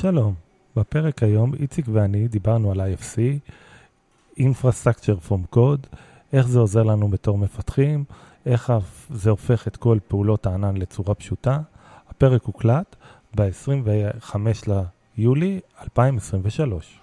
שלום, 0.00 0.34
בפרק 0.76 1.22
היום 1.22 1.54
איציק 1.54 1.86
ואני 1.92 2.28
דיברנו 2.28 2.70
על 2.70 2.80
IFC, 2.80 3.18
Infrastructure 4.38 5.28
from 5.28 5.56
Code, 5.56 5.96
איך 6.32 6.46
זה 6.48 6.58
עוזר 6.58 6.82
לנו 6.82 7.08
בתור 7.08 7.38
מפתחים, 7.38 8.04
איך 8.46 8.72
זה 9.10 9.30
הופך 9.30 9.68
את 9.68 9.76
כל 9.76 9.98
פעולות 10.08 10.46
הענן 10.46 10.76
לצורה 10.76 11.14
פשוטה. 11.14 11.58
הפרק 12.10 12.42
הוקלט 12.44 12.96
ב-25 13.36 14.36
ליולי 15.16 15.60
2023. 15.82 17.00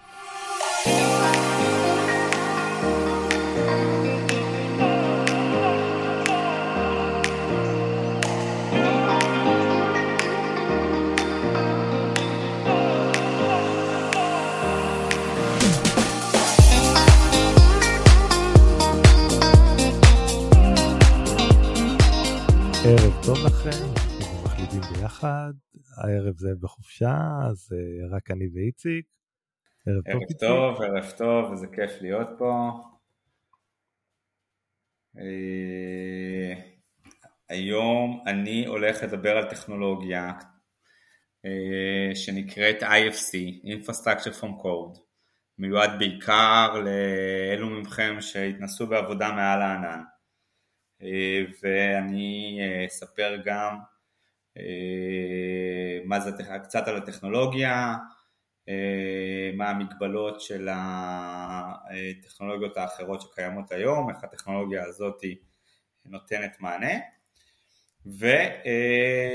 טוב 23.28 23.38
לכם, 23.46 23.70
אנחנו 23.70 24.44
מחליטים 24.46 24.82
ביחד, 24.82 25.54
הערב 25.98 26.38
זה 26.38 26.50
בחופשה, 26.62 27.18
אז 27.50 27.70
uh, 27.72 28.16
רק 28.16 28.32
אני 28.32 28.46
ואיציק. 28.54 29.06
ערב, 29.88 30.04
ערב 30.06 30.22
טוב, 30.40 30.40
טוב 30.40 30.82
ערב 30.82 31.12
טוב, 31.18 31.52
איזה 31.52 31.68
כיף 31.68 32.02
להיות 32.02 32.28
פה. 32.38 32.72
Uh, 35.16 35.20
היום 37.50 38.24
אני 38.28 38.66
הולך 38.66 39.04
לדבר 39.04 39.38
על 39.38 39.50
טכנולוגיה 39.50 40.32
uh, 41.46 42.16
שנקראת 42.16 42.84
IFC, 42.84 43.34
Infrastructure 43.66 44.42
from 44.42 44.64
Code, 44.64 45.00
מיועד 45.58 46.00
בעיקר 46.00 46.74
לאלו 46.74 47.70
מכם 47.70 48.22
שהתנסו 48.22 48.88
בעבודה 48.88 49.32
מעל 49.32 49.62
הענן. 49.62 50.04
אה, 51.04 51.44
ואני 51.64 52.60
אה, 52.62 52.86
אספר 52.86 53.38
גם 53.46 53.78
אה, 54.58 56.00
מה 56.06 56.20
זה, 56.20 56.32
קצת 56.64 56.88
על 56.88 56.98
הטכנולוגיה, 56.98 57.96
מה 59.54 59.70
המגבלות 59.70 60.42
של 60.42 60.68
הטכנולוגיות 60.72 62.78
האחרות 62.78 63.22
שקיימות 63.22 63.72
היום, 63.72 64.10
איך 64.10 64.24
הטכנולוגיה 64.24 64.86
הזאת 64.86 65.22
נותנת 66.06 66.58
מענה. 66.60 66.94
ואני 68.06 69.30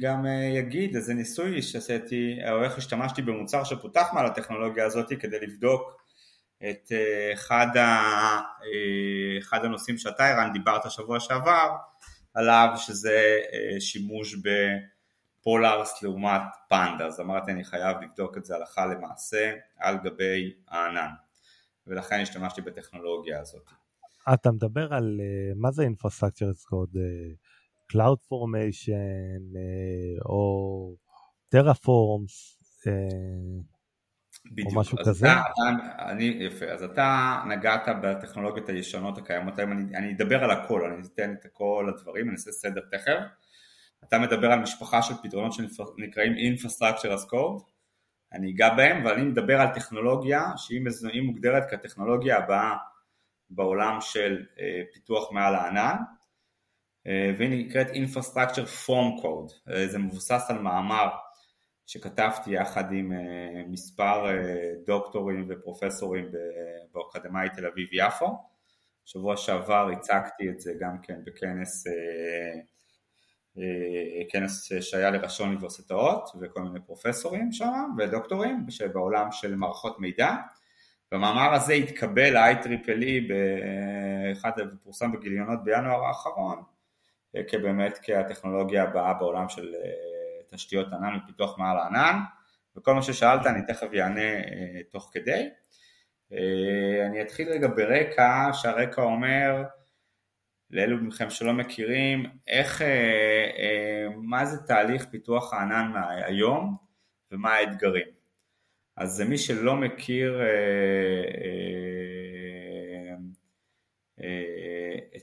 גם 0.00 0.26
אגיד 0.58 0.96
איזה 0.96 1.14
ניסוי 1.14 1.62
שעשיתי, 1.62 2.38
או 2.50 2.64
איך 2.64 2.78
השתמשתי 2.78 3.22
במוצר 3.22 3.64
שפותח 3.64 4.10
מעל 4.14 4.26
הטכנולוגיה 4.26 4.86
הזאת 4.86 5.12
כדי 5.20 5.40
לבדוק 5.40 6.05
את 6.58 6.92
אה, 6.92 7.32
אחד, 7.32 7.76
ה, 7.76 7.82
אה, 8.40 9.38
אחד 9.38 9.64
הנושאים 9.64 9.98
שאתה 9.98 10.26
ערן 10.26 10.52
דיברת 10.52 10.90
שבוע 10.90 11.20
שעבר 11.20 11.76
עליו 12.34 12.68
שזה 12.76 13.40
אה, 13.52 13.80
שימוש 13.80 14.36
בפולארס 15.40 16.02
לעומת 16.02 16.42
פנדה 16.68 17.06
אז 17.06 17.20
אמרתי 17.20 17.52
אני 17.52 17.64
חייב 17.64 17.96
לבדוק 18.02 18.36
את 18.36 18.44
זה 18.44 18.56
הלכה 18.56 18.86
למעשה 18.86 19.54
על 19.78 19.96
גבי 20.04 20.54
הענן. 20.68 21.10
ולכן 21.86 22.20
השתמשתי 22.20 22.60
בטכנולוגיה 22.60 23.40
הזאת. 23.40 23.70
אתה 24.34 24.50
מדבר 24.50 24.94
על 24.94 25.20
מה 25.56 25.70
זה 25.70 25.86
Infrastructure? 25.86 26.52
as 26.52 26.64
Code, 26.64 26.98
Cloud 27.92 28.18
Formation 28.30 29.56
או 30.24 30.94
Terraforms 31.54 32.56
בדיוק. 34.50 34.72
או 34.74 34.80
משהו 34.80 34.98
כזה? 35.04 35.26
אתה, 35.26 35.40
אתה, 35.40 36.10
אני, 36.10 36.24
יפה, 36.24 36.66
אז 36.66 36.82
אתה 36.82 37.38
נגעת 37.48 37.88
בטכנולוגיות 38.02 38.68
הישנות 38.68 39.18
הקיימות 39.18 39.58
היום, 39.58 39.72
אני, 39.72 39.96
אני 39.96 40.12
אדבר 40.12 40.44
על 40.44 40.50
הכל, 40.50 40.84
אני 40.84 41.06
אתן 41.14 41.32
את 41.32 41.46
כל 41.52 41.90
הדברים, 41.94 42.26
אני 42.26 42.32
אעשה 42.34 42.52
סדר 42.52 42.80
תכף. 42.90 43.20
אתה 44.04 44.18
מדבר 44.18 44.52
על 44.52 44.58
משפחה 44.58 45.02
של 45.02 45.14
פתרונות 45.22 45.52
שנקראים 45.52 46.32
Infrastructure 46.32 47.16
as 47.16 47.30
Code, 47.32 47.62
אני 48.32 48.50
אגע 48.50 48.74
בהם, 48.74 49.02
אבל 49.02 49.12
אני 49.12 49.24
מדבר 49.24 49.60
על 49.60 49.68
טכנולוגיה 49.74 50.42
שהיא 50.56 51.22
מוגדרת 51.22 51.70
כטכנולוגיה 51.70 52.38
הבאה 52.38 52.76
בעולם 53.50 54.00
של 54.00 54.46
אה, 54.60 54.82
פיתוח 54.94 55.32
מעל 55.32 55.54
הענן, 55.54 55.96
אה, 57.06 57.32
והיא 57.38 57.66
נקראת 57.66 57.86
Infrastructure 57.86 58.86
Form 58.86 59.22
Code, 59.22 59.72
אה, 59.72 59.86
זה 59.88 59.98
מבוסס 59.98 60.46
על 60.48 60.58
מאמר 60.58 61.08
שכתבתי 61.86 62.50
יחד 62.50 62.92
עם 62.92 63.12
אה, 63.12 63.62
מספר 63.68 64.26
אה, 64.28 64.72
דוקטורים 64.86 65.46
ופרופסורים 65.48 66.30
באקדמאי 66.94 67.48
תל 67.56 67.66
אביב 67.66 67.88
יפו. 67.92 68.38
שבוע 69.04 69.36
שעבר 69.36 69.88
הצגתי 69.92 70.48
את 70.50 70.60
זה 70.60 70.72
גם 70.80 70.98
כן 71.02 71.20
בכנס 71.24 71.86
אה, 71.86 72.60
כנס 74.30 74.72
שהיה 74.80 75.10
לראשי 75.10 75.42
אוניברסיטאות 75.42 76.30
וכל 76.40 76.62
מיני 76.62 76.80
פרופסורים 76.86 77.52
שם 77.52 77.90
ודוקטורים 77.98 78.66
שבעולם 78.70 79.32
של 79.32 79.54
מערכות 79.54 80.00
מידע. 80.00 80.34
במאמר 81.12 81.54
הזה 81.54 81.72
התקבל 81.72 82.38
ל-IEEE 82.38 83.28
באחד 83.28 84.50
ופורסם 84.58 85.12
בגיליונות 85.12 85.64
בינואר 85.64 86.04
האחרון 86.04 86.62
כבאמת 87.48 87.98
כהטכנולוגיה 88.02 88.82
הבאה 88.82 89.14
בעולם 89.14 89.48
של 89.48 89.74
תשתיות 90.50 90.92
ענן 90.92 91.18
ופיתוח 91.22 91.58
מעל 91.58 91.78
הענן, 91.78 92.18
וכל 92.76 92.94
מה 92.94 93.02
ששאלת 93.02 93.46
אני 93.46 93.66
תכף 93.66 93.86
אענה 93.94 94.20
אה, 94.20 94.80
תוך 94.90 95.10
כדי. 95.12 95.48
אה, 96.32 97.06
אני 97.06 97.22
אתחיל 97.22 97.48
רגע 97.48 97.68
ברקע, 97.68 98.50
שהרקע 98.52 99.02
אומר, 99.02 99.64
לאלו 100.70 100.96
מכם 100.96 101.30
שלא 101.30 101.52
מכירים, 101.52 102.26
איך, 102.46 102.82
אה, 102.82 104.06
מה 104.16 104.44
זה 104.44 104.66
תהליך 104.66 105.04
פיתוח 105.04 105.52
הענן 105.52 105.92
היום 106.26 106.76
ומה 107.32 107.54
האתגרים. 107.54 108.06
אז 108.96 109.20
מי 109.20 109.38
שלא 109.38 109.76
מכיר 109.76 110.40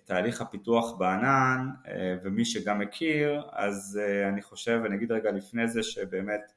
תהליך 0.06 0.42
הפיתוח 0.42 0.98
בענן 0.98 1.70
אה, 1.88 2.16
ומי 2.24 2.46
שגם 2.46 2.80
מכיר 2.80 3.42
אז 3.52 4.00
אה, 4.02 4.30
אני 4.30 4.42
חושב 4.42 4.82
אני 4.86 4.96
אגיד 4.96 5.12
רגע 5.12 5.32
לפני 5.32 5.68
זה 5.68 5.84
שבאמת 5.84 6.54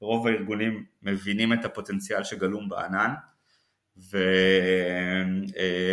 רוב 0.00 0.26
הארגונים 0.26 0.84
מבינים 1.02 1.52
את 1.52 1.64
הפוטנציאל 1.64 2.24
שגלום 2.24 2.68
בענן 2.68 3.14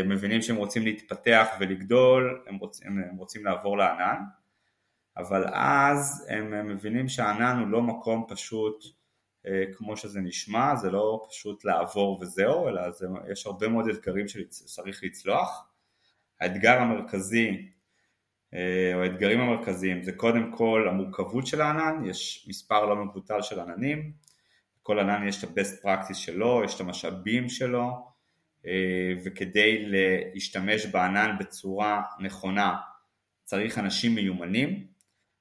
ומבינים 0.03 0.37
אה, 0.37 0.41
שהם 0.41 0.55
רוצים 0.55 0.83
להתפתח 0.83 1.47
ולגדול 1.59 2.43
הם 2.47 2.55
רוצים, 2.55 3.03
הם 3.09 3.15
רוצים 3.15 3.45
לעבור 3.45 3.77
לענן 3.77 4.21
אבל 5.17 5.45
אז 5.53 6.27
הם 6.29 6.67
מבינים 6.67 7.09
שהענן 7.09 7.59
הוא 7.59 7.67
לא 7.67 7.81
מקום 7.81 8.25
פשוט 8.29 8.83
כמו 9.73 9.97
שזה 9.97 10.19
נשמע, 10.19 10.75
זה 10.75 10.91
לא 10.91 11.27
פשוט 11.29 11.65
לעבור 11.65 12.19
וזהו, 12.21 12.67
אלא 12.67 12.91
זה, 12.91 13.07
יש 13.31 13.45
הרבה 13.45 13.67
מאוד 13.67 13.87
אתגרים 13.89 14.27
שצריך 14.27 15.03
לצלוח 15.03 15.68
האתגר 16.41 16.81
המרכזי 16.81 17.69
אה, 18.53 18.91
או 18.95 19.03
האתגרים 19.03 19.39
המרכזיים 19.39 20.03
זה 20.03 20.11
קודם 20.11 20.51
כל 20.51 20.87
המורכבות 20.89 21.47
של 21.47 21.61
הענן, 21.61 22.05
יש 22.05 22.45
מספר 22.49 22.85
לא 22.85 23.05
מבוטל 23.05 23.41
של 23.41 23.59
עננים, 23.59 24.11
כל 24.83 24.99
ענן 24.99 25.27
יש 25.27 25.43
את 25.43 25.49
ה-best 25.49 25.85
practice 25.85 26.13
שלו, 26.13 26.61
יש 26.65 26.75
את 26.75 26.79
המשאבים 26.81 27.49
שלו 27.49 28.07
אה, 28.65 29.13
וכדי 29.25 29.85
להשתמש 29.85 30.85
בענן 30.85 31.35
בצורה 31.39 32.01
נכונה 32.19 32.75
צריך 33.43 33.77
אנשים 33.77 34.15
מיומנים 34.15 34.87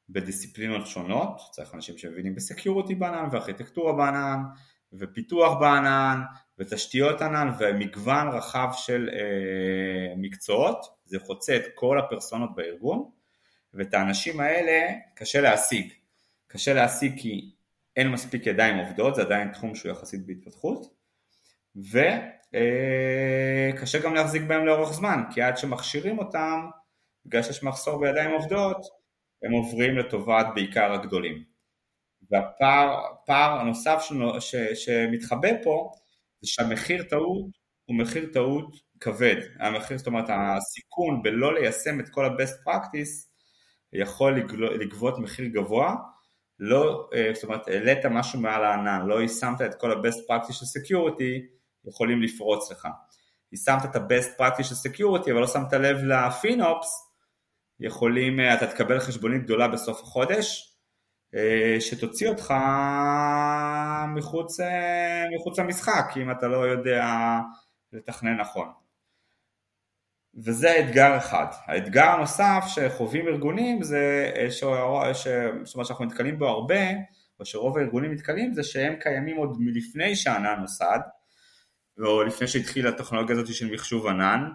בדיסציפלינות 0.08 0.86
שונות, 0.86 1.40
צריך 1.50 1.74
אנשים 1.74 1.98
שמבינים 1.98 2.34
בסקיוריטי 2.34 2.94
בענן 2.94 3.28
וארכיטקטורה 3.32 3.92
בענן 3.92 4.42
ופיתוח 4.92 5.58
בענן 5.60 6.20
ותשתיות 6.58 7.22
ענן 7.22 7.50
ומגוון 7.58 8.28
רחב 8.28 8.68
של 8.72 9.10
אה, 9.12 10.14
מקצועות, 10.16 10.86
זה 11.04 11.18
חוצה 11.18 11.56
את 11.56 11.62
כל 11.74 11.98
הפרסונות 11.98 12.54
בארגון 12.54 13.10
ואת 13.74 13.94
האנשים 13.94 14.40
האלה 14.40 14.94
קשה 15.14 15.40
להשיג. 15.40 15.92
קשה 16.46 16.74
להשיג 16.74 17.20
כי 17.20 17.50
אין 17.96 18.08
מספיק 18.08 18.46
ידיים 18.46 18.76
עובדות, 18.76 19.14
זה 19.14 19.22
עדיין 19.22 19.52
תחום 19.52 19.74
שהוא 19.74 19.92
יחסית 19.92 20.26
בהתפתחות 20.26 20.94
וקשה 21.76 21.98
אה, 23.98 24.02
גם 24.04 24.14
להחזיק 24.14 24.42
בהם 24.42 24.66
לאורך 24.66 24.92
זמן, 24.92 25.22
כי 25.34 25.42
עד 25.42 25.56
שמכשירים 25.56 26.18
אותם, 26.18 26.66
בגלל 27.26 27.42
שיש 27.42 27.62
מחסור 27.62 28.00
בידיים 28.00 28.30
עובדות, 28.30 28.86
הם 29.42 29.52
עוברים 29.52 29.98
לטובת 29.98 30.46
בעיקר 30.54 30.92
הגדולים. 30.92 31.44
והפער 32.30 33.60
הנוסף 33.60 34.02
שמתחבא 34.74 35.48
פה 35.62 35.92
זה 36.40 36.50
שהמחיר 36.50 37.02
טעות 37.02 37.50
הוא 37.84 37.96
מחיר 37.98 38.30
טעות 38.32 38.74
כבד, 39.00 39.36
המחיר, 39.60 39.98
זאת 39.98 40.06
אומרת 40.06 40.24
הסיכון 40.28 41.22
בלא 41.22 41.54
ליישם 41.54 42.00
את 42.00 42.08
כל 42.08 42.24
ה-best 42.24 42.68
practice 42.68 43.28
יכול 43.92 44.38
לגבות 44.80 45.18
מחיר 45.18 45.46
גבוה 45.46 45.94
לא, 46.60 47.10
זאת 47.34 47.44
אומרת, 47.44 47.68
העלית 47.68 48.06
משהו 48.06 48.40
מעל 48.40 48.64
הענן, 48.64 49.06
לא 49.06 49.20
יישמת 49.20 49.60
את 49.60 49.74
כל 49.80 49.92
ה-best 49.92 50.30
practice 50.30 50.52
של 50.52 50.80
security, 50.80 51.58
יכולים 51.88 52.22
לפרוץ 52.22 52.70
לך. 52.70 52.88
יישמת 53.52 53.84
את 53.84 53.96
ה-best 53.96 54.40
practice 54.40 54.62
של 54.62 54.74
security, 54.74 55.30
אבל 55.30 55.40
לא 55.40 55.46
שמת 55.46 55.72
לב 55.72 55.96
לפינופס, 55.96 56.88
יכולים, 57.80 58.40
אתה 58.40 58.66
תקבל 58.66 59.00
חשבונית 59.00 59.42
גדולה 59.42 59.68
בסוף 59.68 60.00
החודש, 60.00 60.77
שתוציא 61.80 62.28
אותך 62.28 62.54
מחוץ, 64.14 64.60
מחוץ 65.38 65.58
למשחק, 65.58 66.04
אם 66.16 66.30
אתה 66.30 66.48
לא 66.48 66.56
יודע 66.56 67.06
לתכנן 67.92 68.36
נכון. 68.40 68.68
וזה 70.44 70.80
אתגר 70.80 71.16
אחד. 71.16 71.46
האתגר 71.66 72.04
הנוסף 72.04 72.64
שחווים 72.68 73.28
ארגונים 73.28 73.82
זה, 73.82 74.32
ש... 74.50 74.64
ש... 75.12 75.28
זאת 75.64 75.74
אומרת 75.74 75.86
שאנחנו 75.86 76.04
נתקלים 76.04 76.38
בו 76.38 76.48
הרבה, 76.48 76.90
או 77.40 77.44
שרוב 77.44 77.78
הארגונים 77.78 78.12
נתקלים, 78.12 78.54
זה 78.54 78.62
שהם 78.62 78.96
קיימים 79.00 79.36
עוד 79.36 79.56
מלפני 79.60 80.16
שהענן 80.16 80.60
נוסד, 80.60 80.98
או 82.04 82.22
לפני 82.22 82.46
שהתחילה 82.48 82.88
הטכנולוגיה 82.88 83.36
הזאת 83.36 83.54
של 83.54 83.70
מחשוב 83.72 84.06
ענן, 84.06 84.50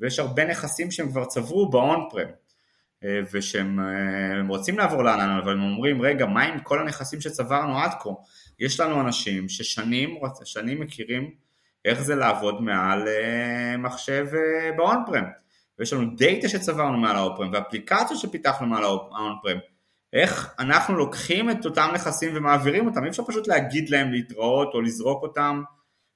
ויש 0.00 0.18
הרבה 0.18 0.44
נכסים 0.44 0.90
שהם 0.90 1.10
כבר 1.10 1.24
צברו 1.24 1.70
ב 1.70 2.08
on-prem, 2.10 2.28
ושהם 3.32 3.78
רוצים 4.48 4.78
לעבור 4.78 5.02
לענן, 5.02 5.38
אבל 5.42 5.52
הם 5.52 5.62
אומרים, 5.62 6.02
רגע, 6.02 6.26
מה 6.26 6.42
עם 6.42 6.60
כל 6.60 6.80
הנכסים 6.80 7.20
שצברנו 7.20 7.78
עד 7.78 7.90
כה? 8.00 8.10
יש 8.60 8.80
לנו 8.80 9.00
אנשים 9.00 9.48
ששנים 9.48 10.18
שנים 10.44 10.80
מכירים 10.80 11.30
איך 11.84 12.00
זה 12.00 12.14
לעבוד 12.14 12.62
מעל 12.62 13.08
אה, 13.08 13.76
מחשב 13.76 14.26
אה, 14.34 14.76
ב 14.76 15.02
on-prem. 15.06 15.24
ויש 15.78 15.92
לנו 15.92 16.16
דאטה 16.16 16.48
שצברנו 16.48 16.98
מעל 16.98 17.16
ה 17.16 17.36
on-prem 17.36 17.50
ואפליקציות 17.52 18.20
שפיתחנו 18.20 18.66
מעל 18.66 18.84
ה 18.84 19.36
on-prem. 19.42 19.58
איך 20.12 20.54
אנחנו 20.58 20.96
לוקחים 20.96 21.50
את 21.50 21.64
אותם 21.64 21.88
נכסים 21.94 22.30
ומעבירים 22.34 22.86
אותם, 22.86 23.04
אי 23.04 23.08
אפשר 23.08 23.24
פשוט 23.24 23.48
להגיד 23.48 23.90
להם 23.90 24.12
להתראות 24.12 24.74
או 24.74 24.80
לזרוק 24.80 25.22
אותם, 25.22 25.62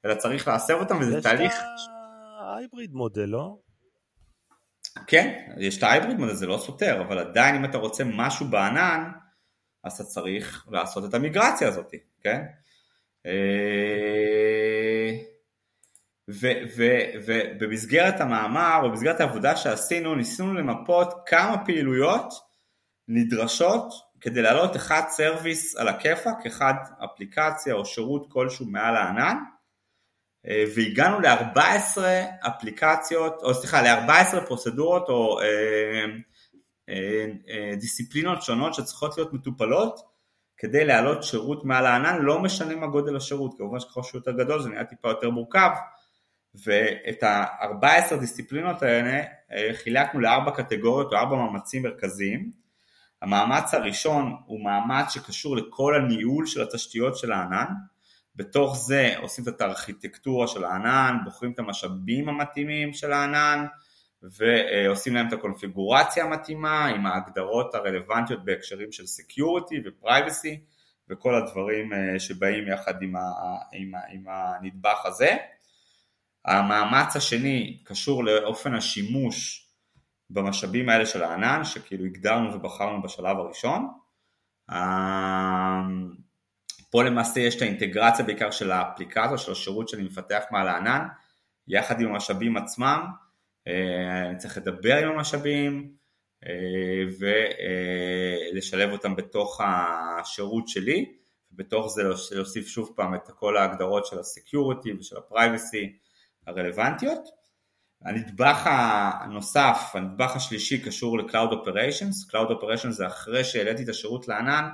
אלא 0.05 0.15
צריך 0.15 0.49
להסב 0.49 0.75
אותם 0.75 0.99
וזה 1.01 1.23
תהליך... 1.23 1.53
יש 1.53 1.59
את 1.59 2.43
ה 2.43 2.50
hybrid 2.50 2.93
model, 2.93 3.25
לא? 3.25 3.57
כן, 5.07 5.55
יש 5.59 5.79
את 5.79 5.83
ה 5.83 5.88
hybrid 5.88 6.19
model, 6.19 6.35
זה 6.35 6.47
לא 6.47 6.59
סותר, 6.59 7.03
אבל 7.03 7.19
עדיין 7.19 7.55
אם 7.55 7.65
אתה 7.65 7.79
רוצה 7.79 8.05
משהו 8.05 8.47
בענן, 8.47 9.11
אז 9.85 9.93
אתה 9.93 10.05
צריך 10.05 10.67
לעשות 10.71 11.05
את 11.05 11.15
המיגרציה 11.15 11.69
הזאת, 11.69 11.95
כן? 12.21 12.43
אה, 13.27 15.13
ובמסגרת 16.29 18.21
המאמר, 18.21 18.81
או 18.83 18.91
במסגרת 18.91 19.21
העבודה 19.21 19.57
שעשינו, 19.57 20.15
ניסינו 20.15 20.55
למפות 20.55 21.15
כמה 21.27 21.65
פעילויות 21.65 22.35
נדרשות 23.09 23.93
כדי 24.21 24.43
להעלות 24.43 24.77
אחד 24.77 25.03
service 25.09 25.77
על 25.77 25.89
הכיפאק, 25.89 26.47
אחד 26.47 26.75
אפליקציה 27.05 27.75
או 27.75 27.85
שירות 27.85 28.27
כלשהו 28.33 28.67
מעל 28.67 28.97
הענן, 28.97 29.37
והגענו 30.45 31.21
ל-14 31.21 31.99
אפליקציות, 32.47 33.43
או 33.43 33.55
סליחה, 33.55 33.83
ל-14 33.83 34.47
פרוצדורות 34.47 35.09
או 35.09 35.41
אה, 35.41 36.05
אה, 36.89 37.27
אה, 37.49 37.77
דיסציפלינות 37.77 38.43
שונות 38.43 38.75
שצריכות 38.75 39.17
להיות 39.17 39.33
מטופלות 39.33 40.01
כדי 40.57 40.85
להעלות 40.85 41.23
שירות 41.23 41.65
מעל 41.65 41.87
הענן, 41.87 42.23
לא 42.23 42.39
משנה 42.39 42.77
מה 42.77 42.87
גודל 42.87 43.17
השירות, 43.17 43.55
כמובן 43.59 43.81
שככל 43.81 44.03
שהוא 44.03 44.19
יותר 44.19 44.33
גדול 44.33 44.63
זה 44.63 44.69
נהיה 44.69 44.85
טיפה 44.85 45.09
יותר 45.09 45.31
מורכב, 45.31 45.71
ואת 46.55 47.23
ה-14 47.23 48.17
דיסציפלינות 48.21 48.83
האלה 48.83 49.23
אה, 49.53 49.71
חילקנו 49.75 50.21
לארבע 50.21 50.51
קטגוריות 50.51 51.13
או 51.13 51.19
ארבע 51.19 51.37
מאמצים 51.37 51.83
מרכזיים. 51.83 52.51
המאמץ 53.23 53.75
הראשון 53.75 54.37
הוא 54.47 54.65
מאמץ 54.65 55.13
שקשור 55.13 55.57
לכל 55.57 55.95
הניהול 55.95 56.47
של 56.47 56.63
התשתיות 56.63 57.17
של 57.17 57.33
הענן, 57.33 57.67
בתוך 58.37 58.77
זה 58.77 59.15
עושים 59.19 59.45
את 59.49 59.61
הארכיטקטורה 59.61 60.47
של 60.47 60.65
הענן, 60.65 61.17
בוחרים 61.25 61.53
את 61.53 61.59
המשאבים 61.59 62.29
המתאימים 62.29 62.93
של 62.93 63.13
הענן 63.13 63.67
ועושים 64.23 65.15
להם 65.15 65.29
את 65.29 65.33
הקונפיגורציה 65.33 66.25
המתאימה 66.25 66.87
עם 66.87 67.07
ההגדרות 67.07 67.75
הרלוונטיות 67.75 68.45
בהקשרים 68.45 68.93
של 68.93 69.03
Security 69.03 69.75
ו-Privacy 69.85 70.57
וכל 71.09 71.35
הדברים 71.35 71.93
אה, 71.93 72.21
שבאים 72.21 72.69
יחד 72.69 73.03
עם, 73.03 73.17
ה, 73.17 73.21
עם, 73.73 73.93
עם 74.11 74.25
הנדבך 74.29 75.07
הזה. 75.07 75.37
המאמץ 76.45 77.17
השני 77.17 77.83
קשור 77.85 78.25
לאופן 78.25 78.75
השימוש 78.75 79.69
במשאבים 80.31 80.89
האלה 80.89 81.07
של 81.07 81.23
הענן, 81.23 81.65
שכאילו 81.65 82.05
הגדרנו 82.05 82.55
ובחרנו 82.55 83.03
בשלב 83.03 83.37
הראשון. 83.37 83.89
פה 86.93 87.03
למעשה 87.03 87.41
יש 87.41 87.57
את 87.57 87.63
האינטגרציה 87.63 88.25
בעיקר 88.25 88.51
של 88.51 88.71
האפליקציה, 88.71 89.39
של 89.39 89.53
השירות 89.53 89.89
שאני 89.89 90.03
מפתח 90.03 90.43
מעל 90.51 90.69
הענן, 90.69 91.07
יחד 91.69 92.01
עם 92.01 92.09
המשאבים 92.09 92.57
עצמם, 92.57 93.07
אה, 93.69 94.29
אני 94.29 94.39
צריך 94.39 94.59
לדבר 94.59 94.97
עם 94.97 95.09
המשאבים 95.09 95.93
אה, 96.47 96.53
ולשלב 98.53 98.93
אותם 98.93 99.17
בתוך 99.17 99.61
השירות 99.65 100.69
שלי, 100.69 101.13
ובתוך 101.53 101.87
זה 101.89 102.03
להוסיף 102.35 102.67
שוב 102.67 102.93
פעם 102.97 103.15
את 103.15 103.31
כל 103.37 103.57
ההגדרות 103.57 104.07
של 104.07 104.19
ה 104.19 104.27
security 104.27 104.93
ושל 104.93 105.17
ה 105.17 105.26
privacy 105.26 105.93
הרלוונטיות. 106.47 107.29
הנדבך 108.05 108.63
הנוסף, 108.67 109.91
הנדבך 109.95 110.37
השלישי 110.37 110.83
קשור 110.83 111.19
ל-Cloud 111.19 111.53
Operations, 111.53 112.31
Cloud 112.31 112.51
Operations 112.51 112.91
זה 112.91 113.07
אחרי 113.07 113.45
שהעליתי 113.45 113.83
את 113.83 113.89
השירות 113.89 114.29
לענן, 114.29 114.69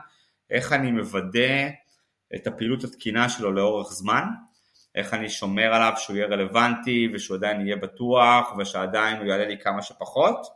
איך 0.51 0.73
אני 0.73 0.91
מוודא 0.91 1.69
את 2.35 2.47
הפעילות 2.47 2.85
התקינה 2.85 3.29
שלו 3.29 3.53
לאורך 3.53 3.93
זמן, 3.93 4.25
איך 4.95 5.15
אני 5.15 5.31
שומר 5.31 5.75
עליו 5.75 5.93
שהוא 5.97 6.17
יהיה 6.17 6.27
רלוונטי 6.27 7.09
ושהוא 7.15 7.37
עדיין 7.37 7.61
יהיה 7.61 7.77
בטוח 7.77 8.53
ושעדיין 8.59 9.17
הוא 9.17 9.27
יעלה 9.27 9.45
לי 9.45 9.59
כמה 9.59 9.83
שפחות, 9.83 10.47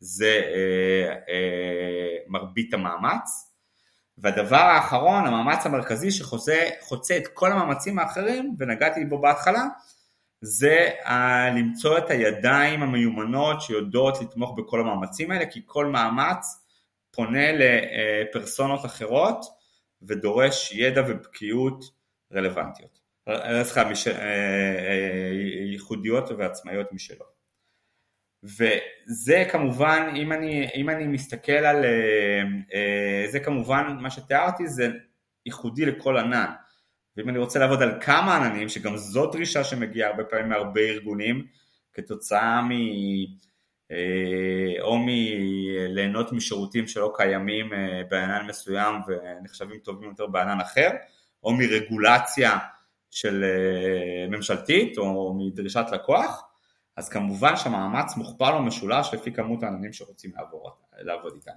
זה 0.00 0.40
אה, 0.54 1.14
אה, 1.28 2.16
מרבית 2.28 2.74
המאמץ. 2.74 3.46
והדבר 4.18 4.56
האחרון, 4.56 5.26
המאמץ 5.26 5.66
המרכזי 5.66 6.10
שחוצה 6.10 7.16
את 7.16 7.28
כל 7.34 7.52
המאמצים 7.52 7.98
האחרים, 7.98 8.54
ונגעתי 8.58 9.04
בו 9.04 9.20
בהתחלה, 9.20 9.64
זה 10.42 10.90
למצוא 11.56 11.98
את 11.98 12.10
הידיים 12.10 12.82
המיומנות 12.82 13.60
שיודעות 13.62 14.20
לתמוך 14.20 14.58
בכל 14.58 14.80
המאמצים 14.80 15.30
האלה, 15.30 15.46
כי 15.46 15.62
כל 15.66 15.86
מאמץ 15.86 16.46
פונה 17.10 17.52
לפרסונות 17.52 18.84
אחרות 18.84 19.44
ודורש 20.02 20.72
ידע 20.72 21.02
ובקיאות 21.08 21.84
רלוונטיות. 22.32 23.00
סליחה, 23.62 23.90
מש... 23.90 24.08
אה, 24.08 24.14
אה, 24.18 25.30
ייחודיות 25.72 26.30
ועצמאיות 26.38 26.92
משלו. 26.92 27.26
וזה 28.42 29.44
כמובן, 29.52 30.12
אם 30.16 30.32
אני, 30.32 30.68
אם 30.74 30.90
אני 30.90 31.06
מסתכל 31.06 31.52
על, 31.52 31.84
אה, 32.74 33.24
זה 33.30 33.40
כמובן, 33.40 33.96
מה 34.00 34.10
שתיארתי 34.10 34.68
זה 34.68 34.88
ייחודי 35.46 35.86
לכל 35.86 36.18
ענן. 36.18 36.50
ואם 37.16 37.28
אני 37.28 37.38
רוצה 37.38 37.58
לעבוד 37.58 37.82
על 37.82 38.00
כמה 38.00 38.36
עננים, 38.36 38.68
שגם 38.68 38.96
זו 38.96 39.26
דרישה 39.26 39.64
שמגיעה 39.64 40.10
הרבה 40.10 40.24
פעמים 40.24 40.48
מהרבה 40.48 40.80
ארגונים, 40.80 41.46
כתוצאה 41.92 42.62
מ... 42.62 42.70
אה, 43.90 44.82
או 44.82 44.98
מליהנות 44.98 46.32
משירותים 46.32 46.86
שלא 46.86 47.12
קיימים 47.16 47.72
אה, 47.72 48.02
בענן 48.10 48.46
מסוים 48.46 48.94
ונחשבים 49.06 49.78
טובים 49.78 50.08
יותר 50.08 50.26
בענן 50.26 50.60
אחר, 50.60 50.90
או 51.44 51.52
מרגולציה 51.52 52.58
של 53.10 53.44
אה, 53.44 54.28
ממשלתית 54.28 54.98
או 54.98 55.34
מדרישת 55.38 55.84
לקוח, 55.92 56.44
אז 56.96 57.08
כמובן 57.08 57.56
שהמאמץ 57.56 58.16
מוכפל 58.16 58.52
או 58.52 58.62
משולש 58.62 59.14
לפי 59.14 59.32
כמות 59.32 59.62
העננים 59.62 59.92
שרוצים 59.92 60.30
לעבור, 60.36 60.70
לעבוד 60.98 61.32
איתם. 61.34 61.52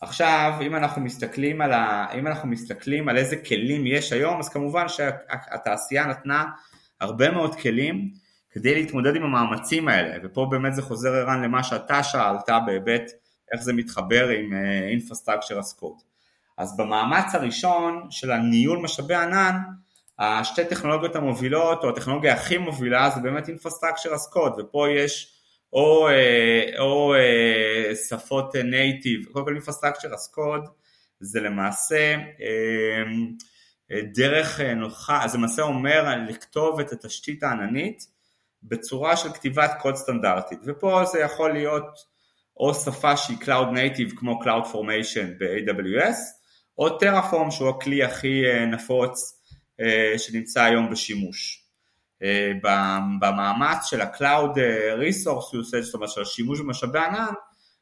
עכשיו, 0.00 0.54
אם 0.62 0.76
אנחנו 0.76 1.02
מסתכלים 1.02 1.60
על, 1.60 1.72
ה... 1.72 2.06
אם 2.14 2.26
אנחנו 2.26 2.48
מסתכלים 2.48 3.08
על 3.08 3.16
איזה 3.16 3.36
כלים 3.36 3.86
יש 3.86 4.12
היום, 4.12 4.38
אז 4.38 4.48
כמובן 4.48 4.88
שהתעשייה 4.88 6.06
נתנה 6.06 6.44
הרבה 7.00 7.30
מאוד 7.30 7.54
כלים 7.54 8.10
כדי 8.54 8.74
להתמודד 8.74 9.16
עם 9.16 9.22
המאמצים 9.22 9.88
האלה, 9.88 10.16
ופה 10.22 10.46
באמת 10.50 10.74
זה 10.74 10.82
חוזר 10.82 11.14
ערן 11.14 11.42
למה 11.42 11.62
שאתה 11.62 12.02
שאלת 12.02 12.48
בהיבט 12.66 13.10
איך 13.52 13.62
זה 13.62 13.72
מתחבר 13.72 14.28
עם 14.28 14.52
uh, 14.52 15.02
Infrastructure 15.02 15.60
as 15.60 15.80
Code. 15.80 16.02
אז 16.58 16.76
במאמץ 16.76 17.34
הראשון 17.34 18.06
של 18.10 18.30
הניהול 18.30 18.78
משאבי 18.78 19.14
ענן, 19.14 19.58
השתי 20.18 20.64
טכנולוגיות 20.64 21.16
המובילות, 21.16 21.84
או 21.84 21.88
הטכנולוגיה 21.88 22.34
הכי 22.34 22.58
מובילה 22.58 23.10
זה 23.10 23.20
באמת 23.20 23.48
Infrastructure 23.48 24.14
as 24.14 24.34
Code, 24.36 24.60
ופה 24.60 24.86
יש 24.90 25.34
או, 25.72 26.08
אה, 26.08 26.78
או 26.78 27.14
אה, 27.14 27.94
שפות 28.08 28.56
נייטיב, 28.56 29.24
קודם 29.32 29.44
כל 29.44 29.56
Infrastructure 29.56 30.12
as 30.12 30.36
Code 30.36 30.68
זה 31.20 31.40
למעשה 31.40 32.14
אה, 32.40 34.00
דרך 34.14 34.60
נוחה, 34.60 35.28
זה 35.28 35.38
למעשה 35.38 35.62
אומר 35.62 36.16
לכתוב 36.28 36.80
את 36.80 36.92
התשתית 36.92 37.42
העננית 37.42 38.13
בצורה 38.64 39.16
של 39.16 39.32
כתיבת 39.32 39.70
קוד 39.80 39.96
סטנדרטית, 39.96 40.58
ופה 40.66 41.04
זה 41.04 41.18
יכול 41.20 41.52
להיות 41.52 42.14
או 42.56 42.74
שפה 42.74 43.16
שהיא 43.16 43.38
Cloud 43.38 43.74
Native 43.74 44.16
כמו 44.16 44.40
Cloud 44.42 44.66
Formation 44.72 45.26
ב-AWS, 45.38 46.16
או 46.78 46.98
טרפורם 46.98 47.50
שהוא 47.50 47.68
הכלי 47.68 48.04
הכי 48.04 48.42
אה, 48.46 48.66
נפוץ 48.66 49.40
שנמצא 50.16 50.62
היום 50.62 50.90
בשימוש. 50.90 51.64
במאמץ 53.20 53.84
של 53.86 54.00
ה-Cloud 54.00 54.56
Resource 54.98 55.54
Usage, 55.54 55.80
זאת 55.80 55.94
אומרת 55.94 56.10
של 56.10 56.22
השימוש 56.22 56.60
במשאבי 56.60 56.98
ענן, 56.98 57.32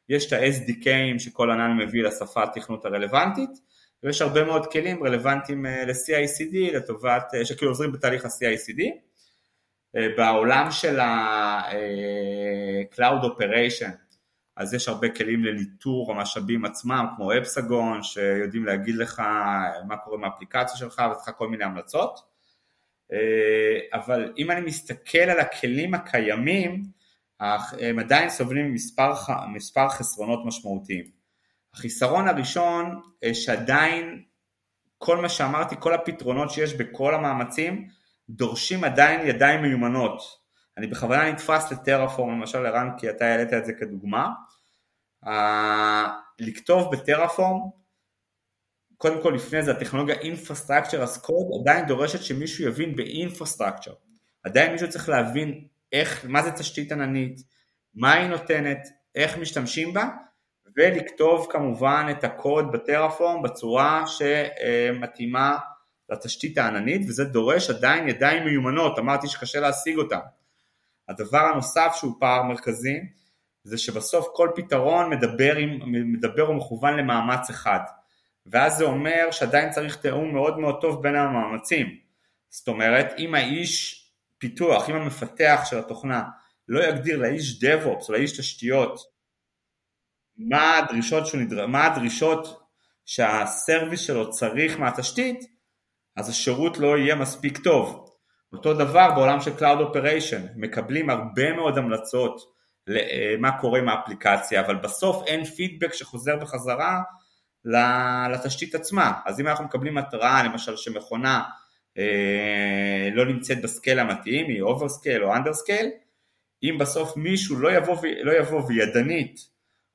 יש 0.09 0.27
את 0.27 0.33
ה-SDKים 0.33 1.19
שכל 1.19 1.51
ענן 1.51 1.77
מביא 1.77 2.03
לשפה 2.03 2.43
התכנות 2.43 2.85
הרלוונטית, 2.85 3.49
ויש 4.03 4.21
הרבה 4.21 4.43
מאוד 4.43 4.71
כלים 4.71 5.03
רלוונטיים 5.03 5.65
ל-CICD 5.65 6.75
לטובת, 6.75 7.23
שכאילו 7.43 7.71
עוזרים 7.71 7.91
בתהליך 7.91 8.25
ה-CICD. 8.25 8.81
בעולם 9.93 10.71
של 10.71 10.99
ה-Cloud 10.99 11.73
Operation 13.23 14.03
אז 14.55 14.73
יש 14.73 14.87
הרבה 14.87 15.09
כלים 15.09 15.43
לניטור 15.43 16.11
המשאבים 16.11 16.65
עצמם, 16.65 17.07
כמו 17.15 17.37
אפסגון, 17.37 18.03
שיודעים 18.03 18.65
להגיד 18.65 18.95
לך 18.95 19.19
מה 19.87 19.97
קורה 19.97 20.17
עם 20.17 20.23
האפליקציה 20.23 20.77
שלך 20.77 21.01
וצריך 21.11 21.37
כל 21.37 21.47
מיני 21.47 21.63
המלצות. 21.63 22.19
אה, 23.11 23.79
אבל 23.93 24.33
אם 24.37 24.51
אני 24.51 24.61
מסתכל 24.61 25.17
על 25.17 25.39
הכלים 25.39 25.93
הקיימים, 25.93 26.83
הם 27.39 27.99
עדיין 27.99 28.29
סובלים 28.29 28.71
ממספר 28.71 29.13
מספר 29.53 29.89
חסרונות 29.89 30.39
משמעותיים. 30.45 31.05
החיסרון 31.73 32.27
הראשון, 32.27 33.01
אה, 33.23 33.33
שעדיין 33.33 34.23
כל 34.97 35.17
מה 35.17 35.29
שאמרתי, 35.29 35.75
כל 35.79 35.93
הפתרונות 35.93 36.51
שיש 36.51 36.73
בכל 36.73 37.15
המאמצים, 37.15 37.87
דורשים 38.29 38.83
עדיין 38.83 39.27
ידיים 39.27 39.61
מיומנות. 39.61 40.21
אני 40.77 40.87
בכוונה 40.87 41.31
נתפס 41.31 41.71
לטרפורם, 41.71 42.31
למשל 42.31 42.65
ערן, 42.65 42.89
כי 42.97 43.09
אתה 43.09 43.25
העלית 43.25 43.53
את 43.53 43.65
זה 43.65 43.73
כדוגמה. 43.73 44.29
Uh, 45.25 45.29
לכתוב 46.39 46.91
בטרפורם, 46.91 47.59
קודם 48.97 49.23
כל 49.23 49.33
לפני 49.35 49.63
זה 49.63 49.71
הטכנולוגיה 49.71 50.15
Infrastructure 50.15 51.03
as 51.05 51.25
Code 51.25 51.61
עדיין 51.61 51.85
דורשת 51.85 52.23
שמישהו 52.23 52.65
יבין 52.65 52.95
ב-Infrastructure. 52.95 53.95
עדיין 54.43 54.71
מישהו 54.71 54.89
צריך 54.89 55.09
להבין 55.09 55.67
איך, 55.91 56.25
מה 56.29 56.43
זה 56.43 56.51
תשתית 56.51 56.91
עננית, 56.91 57.39
מה 57.95 58.13
היא 58.13 58.27
נותנת, 58.27 58.87
איך 59.15 59.37
משתמשים 59.37 59.93
בה, 59.93 60.09
ולכתוב 60.77 61.47
כמובן 61.51 62.07
את 62.11 62.23
הקוד 62.23 62.71
בטרפורם 62.71 63.41
בצורה 63.41 64.03
שמתאימה 64.07 65.57
לתשתית 66.09 66.57
העננית, 66.57 67.01
וזה 67.07 67.23
דורש 67.23 67.69
עדיין 67.69 68.07
ידיים 68.07 68.45
מיומנות, 68.45 68.99
אמרתי 68.99 69.27
שקשה 69.27 69.59
להשיג 69.59 69.97
אותן. 69.97 70.19
הדבר 71.09 71.39
הנוסף 71.39 71.93
שהוא 71.95 72.13
פער 72.19 72.43
מרכזי 72.43 72.99
זה 73.63 73.77
שבסוף 73.77 74.27
כל 74.33 74.49
פתרון 74.55 75.09
מדבר, 75.09 75.55
עם, 75.55 75.79
מדבר 76.13 76.49
ומכוון 76.49 76.97
למאמץ 76.97 77.49
אחד. 77.49 77.79
ואז 78.45 78.77
זה 78.77 78.83
אומר 78.83 79.31
שעדיין 79.31 79.71
צריך 79.71 79.95
תיאום 79.95 80.33
מאוד 80.33 80.59
מאוד 80.59 80.81
טוב 80.81 81.03
בין 81.03 81.15
המאמצים. 81.15 81.87
זאת 82.49 82.67
אומרת 82.67 83.13
אם 83.17 83.35
האיש 83.35 84.03
פיתוח, 84.37 84.89
אם 84.89 84.95
המפתח 84.95 85.61
של 85.65 85.79
התוכנה 85.79 86.23
לא 86.67 86.83
יגדיר 86.83 87.17
לאיש 87.17 87.63
DevOps 87.63 88.07
או 88.07 88.13
לאיש 88.13 88.39
תשתיות 88.39 88.99
מה 90.37 90.77
הדרישות, 90.77 91.27
שהוא 91.27 91.41
נדר... 91.41 91.67
מה 91.67 91.85
הדרישות 91.85 92.69
שהסרוויס 93.05 93.99
שלו 93.99 94.31
צריך 94.31 94.79
מהתשתית 94.79 95.52
אז 96.15 96.29
השירות 96.29 96.77
לא 96.77 96.97
יהיה 96.97 97.15
מספיק 97.15 97.57
טוב 97.57 98.09
אותו 98.53 98.73
דבר 98.73 99.11
בעולם 99.15 99.41
של 99.41 99.51
Cloud 99.57 99.93
Operation, 99.93 100.41
מקבלים 100.55 101.09
הרבה 101.09 101.53
מאוד 101.53 101.77
המלצות 101.77 102.53
למה 102.87 103.49
אה, 103.49 103.61
קורה 103.61 103.79
עם 103.79 103.89
האפליקציה, 103.89 104.61
אבל 104.61 104.75
בסוף 104.75 105.23
אין 105.27 105.43
פידבק 105.43 105.93
שחוזר 105.93 106.35
בחזרה 106.35 107.01
לתשתית 108.31 108.75
עצמה. 108.75 109.13
אז 109.25 109.39
אם 109.39 109.47
אנחנו 109.47 109.65
מקבלים 109.65 109.97
התראה 109.97 110.43
למשל 110.43 110.77
שמכונה 110.77 111.43
אה, 111.97 113.09
לא 113.13 113.25
נמצאת 113.25 113.61
ב 113.61 113.67
scale 113.67 113.99
המתאים, 113.99 114.45
היא 114.45 114.61
overscale 114.61 115.23
או 115.23 115.35
underscale, 115.35 115.89
אם 116.63 116.77
בסוף 116.79 117.17
מישהו 117.17 117.59
לא 117.59 117.71
יבוא, 117.71 117.97
לא 118.23 118.31
יבוא 118.31 118.61
וידנית 118.67 119.39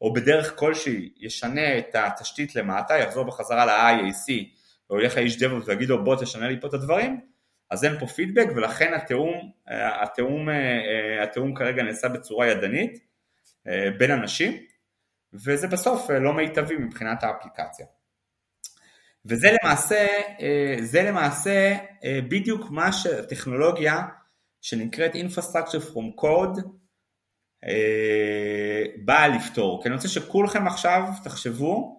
או 0.00 0.12
בדרך 0.12 0.58
כלשהי 0.58 1.10
ישנה 1.16 1.78
את 1.78 1.94
התשתית 1.94 2.56
למטה, 2.56 2.98
יחזור 2.98 3.24
בחזרה 3.24 3.66
ל-IAC 3.66 4.57
ילך 4.90 5.16
לאיש 5.16 5.42
devops 5.42 5.64
ויגיד 5.64 5.88
לו 5.88 6.04
בוא 6.04 6.16
תשנה 6.16 6.48
לי 6.48 6.60
פה 6.60 6.68
את 6.68 6.74
הדברים, 6.74 7.20
אז 7.70 7.84
אין 7.84 7.98
פה 7.98 8.06
פידבק 8.06 8.46
ולכן 8.56 8.94
התיאום, 8.94 9.52
אה, 9.68 10.02
התיאום, 10.02 10.48
אה, 10.48 11.22
התיאום 11.22 11.54
כרגע 11.54 11.82
נעשה 11.82 12.08
בצורה 12.08 12.46
ידנית 12.46 12.98
אה, 13.68 13.90
בין 13.98 14.10
אנשים 14.10 14.56
וזה 15.32 15.68
בסוף 15.68 16.10
לא 16.10 16.32
מיטבי 16.34 16.76
מבחינת 16.76 17.22
האפליקציה. 17.22 17.86
וזה 19.26 19.48
למעשה, 19.62 20.06
זה 20.80 21.02
למעשה 21.02 21.76
בדיוק 22.28 22.70
מה 22.70 22.92
שהטכנולוגיה 22.92 24.02
שנקראת 24.60 25.14
Infrastructure 25.14 25.92
from 25.92 26.22
Code 26.22 26.60
באה 29.04 29.28
לפתור. 29.28 29.82
כי 29.82 29.88
אני 29.88 29.96
רוצה 29.96 30.08
שכולכם 30.08 30.66
עכשיו 30.66 31.02
תחשבו 31.24 31.97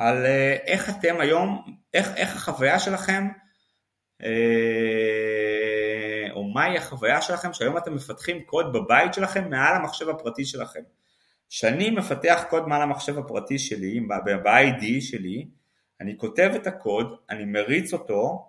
על 0.00 0.26
איך 0.66 0.90
אתם 0.90 1.20
היום, 1.20 1.62
איך, 1.94 2.08
איך 2.16 2.36
החוויה 2.36 2.78
שלכם 2.78 3.28
אה, 4.22 4.28
או 6.32 6.44
מהי 6.44 6.76
החוויה 6.76 7.22
שלכם 7.22 7.52
שהיום 7.52 7.76
אתם 7.76 7.94
מפתחים 7.94 8.42
קוד 8.42 8.72
בבית 8.72 9.14
שלכם 9.14 9.50
מעל 9.50 9.74
המחשב 9.76 10.08
הפרטי 10.08 10.44
שלכם. 10.44 10.80
כשאני 11.48 11.90
מפתח 11.90 12.44
קוד 12.50 12.68
מעל 12.68 12.82
המחשב 12.82 13.18
הפרטי 13.18 13.58
שלי, 13.58 14.00
ב-ID 14.00 15.00
שלי, 15.00 15.46
אני 16.00 16.18
כותב 16.18 16.50
את 16.54 16.66
הקוד, 16.66 17.16
אני 17.30 17.44
מריץ 17.44 17.92
אותו, 17.92 18.48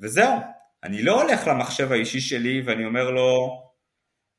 וזהו. 0.00 0.38
אני 0.82 1.02
לא 1.02 1.22
הולך 1.22 1.46
למחשב 1.46 1.92
האישי 1.92 2.20
שלי 2.20 2.62
ואני 2.66 2.84
אומר 2.84 3.10
לו, 3.10 3.62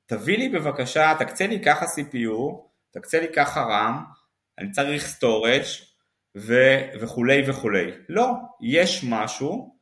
תביא 0.06 0.38
לי 0.38 0.50
בבקשה, 0.50 1.14
תקצה 1.20 1.48
לי 1.48 1.64
ככה 1.64 1.86
CPU, 1.86 2.68
תקצה 2.92 3.20
לי 3.20 3.28
ככה 3.36 3.66
RAM, 3.66 4.18
אני 4.58 4.72
צריך 4.72 5.18
storage 5.20 5.87
ו- 6.38 7.00
וכולי 7.02 7.50
וכולי. 7.50 7.92
לא, 8.10 8.32
יש 8.62 9.06
משהו 9.10 9.76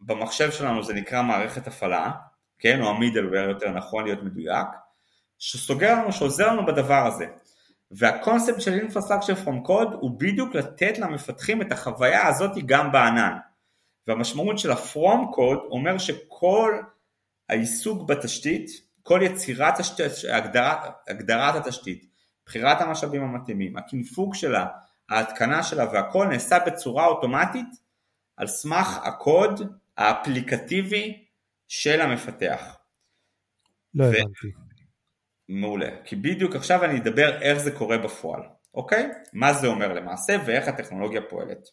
במחשב 0.00 0.50
שלנו 0.50 0.82
זה 0.82 0.94
נקרא 0.94 1.22
מערכת 1.22 1.66
הפעלה, 1.66 2.10
כן, 2.58 2.82
או 2.82 2.90
המידלוור 2.90 3.48
יותר 3.48 3.70
נכון 3.70 4.04
להיות 4.04 4.22
מדויק, 4.22 4.66
שסוגר 5.38 5.94
לנו, 5.94 6.12
שעוזר 6.12 6.52
לנו 6.52 6.66
בדבר 6.66 7.06
הזה. 7.06 7.26
והקונספט 7.90 8.60
של 8.60 8.78
Infrastructure 8.78 9.46
from 9.46 9.68
Code 9.68 9.94
הוא 10.00 10.20
בדיוק 10.20 10.54
לתת 10.54 10.98
למפתחים 10.98 11.62
את 11.62 11.72
החוויה 11.72 12.26
הזאת 12.26 12.50
גם 12.66 12.92
בענן. 12.92 13.36
והמשמעות 14.06 14.58
של 14.58 14.70
ה-From 14.70 15.36
Code 15.36 15.62
אומר 15.70 15.98
שכל 15.98 16.80
העיסוק 17.48 18.08
בתשתית, 18.08 18.70
כל 19.02 19.20
יצירת 19.22 19.80
תשתית, 19.80 20.12
הגדרת, 20.32 20.78
הגדרת 21.08 21.54
התשתית, 21.54 22.06
בחירת 22.46 22.80
המשאבים 22.80 23.22
המתאימים, 23.22 23.76
הקינפוג 23.76 24.34
שלה, 24.34 24.66
ההתקנה 25.10 25.62
שלה 25.62 25.84
והכל 25.92 26.26
נעשה 26.26 26.58
בצורה 26.66 27.06
אוטומטית 27.06 27.68
על 28.36 28.46
סמך 28.46 28.98
הקוד 29.04 29.76
האפליקטיבי 29.96 31.24
של 31.68 32.00
המפתח. 32.00 32.76
לא 33.94 34.04
ו... 34.04 34.08
הבנתי. 34.08 34.52
מעולה, 35.48 35.90
כי 36.04 36.16
בדיוק 36.16 36.56
עכשיו 36.56 36.84
אני 36.84 36.98
אדבר 36.98 37.42
איך 37.42 37.58
זה 37.58 37.70
קורה 37.70 37.98
בפועל, 37.98 38.42
אוקיי? 38.74 39.08
מה 39.32 39.52
זה 39.52 39.66
אומר 39.66 39.92
למעשה 39.92 40.36
ואיך 40.46 40.68
הטכנולוגיה 40.68 41.20
פועלת. 41.28 41.68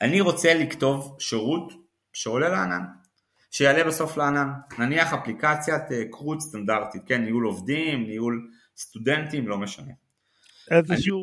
אני 0.00 0.20
רוצה 0.20 0.54
לכתוב 0.54 1.16
שירות 1.20 1.72
שעולה 2.12 2.48
לענן, 2.48 2.82
שיעלה 3.50 3.84
בסוף 3.84 4.16
לענן, 4.16 4.48
נניח 4.78 5.12
אפליקציית 5.12 5.82
קרוט 6.10 6.38
אה, 6.38 6.40
סטנדרטית, 6.40 7.02
כן, 7.06 7.24
ניהול 7.24 7.44
עובדים, 7.44 8.06
ניהול 8.06 8.50
סטודנטים, 8.76 9.48
לא 9.48 9.58
משנה. 9.58 9.92
איזשהו 10.70 11.20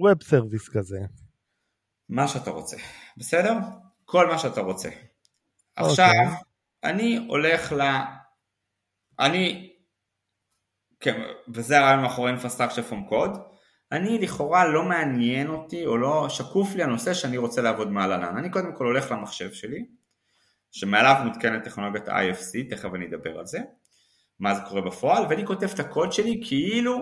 ווב 0.00 0.22
סרוויס 0.22 0.68
כזה. 0.68 1.00
מה 2.08 2.28
שאתה 2.28 2.50
רוצה, 2.50 2.76
בסדר? 3.16 3.52
כל 4.04 4.26
מה 4.26 4.38
שאתה 4.38 4.60
רוצה. 4.60 4.88
Okay. 4.88 4.94
עכשיו, 5.76 6.06
אוקיי. 6.06 6.36
אני 6.84 7.26
הולך 7.28 7.72
ל... 7.72 7.82
אני, 9.20 9.72
כן, 11.00 11.22
וזה 11.54 11.78
הרעיון 11.78 12.02
מאחורי 12.02 12.32
Infrastructure 12.34 12.90
from 12.90 13.12
Code, 13.12 13.38
אני 13.92 14.18
לכאורה 14.18 14.68
לא 14.68 14.82
מעניין 14.82 15.48
אותי 15.48 15.86
או 15.86 15.96
לא 15.96 16.28
שקוף 16.28 16.74
לי 16.74 16.82
הנושא 16.82 17.14
שאני 17.14 17.36
רוצה 17.36 17.62
לעבוד 17.62 17.90
מעל 17.90 18.12
ענן. 18.12 18.36
אני 18.36 18.50
קודם 18.50 18.76
כל 18.76 18.84
הולך 18.84 19.10
למחשב 19.10 19.52
שלי, 19.52 19.86
שמעליו 20.70 21.22
מותקנת 21.24 21.64
טכנולוגיית 21.64 22.08
IFC, 22.08 22.70
תכף 22.70 22.88
אני 22.94 23.06
אדבר 23.06 23.38
על 23.38 23.46
זה, 23.46 23.58
מה 24.40 24.54
זה 24.54 24.60
קורה 24.68 24.80
בפועל, 24.80 25.24
ואני 25.30 25.46
כותב 25.46 25.68
את 25.74 25.80
הקוד 25.80 26.12
שלי 26.12 26.40
כאילו, 26.44 26.98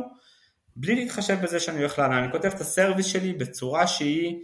בלי 0.80 0.94
להתחשב 0.94 1.38
בזה 1.42 1.60
שאני 1.60 1.78
הולך 1.78 1.98
לענן, 1.98 2.22
אני 2.22 2.32
כותב 2.32 2.48
את 2.48 2.60
ה 2.60 2.66
service 2.66 3.06
שלי 3.06 3.32
בצורה 3.32 3.86
שהיא 3.86 4.36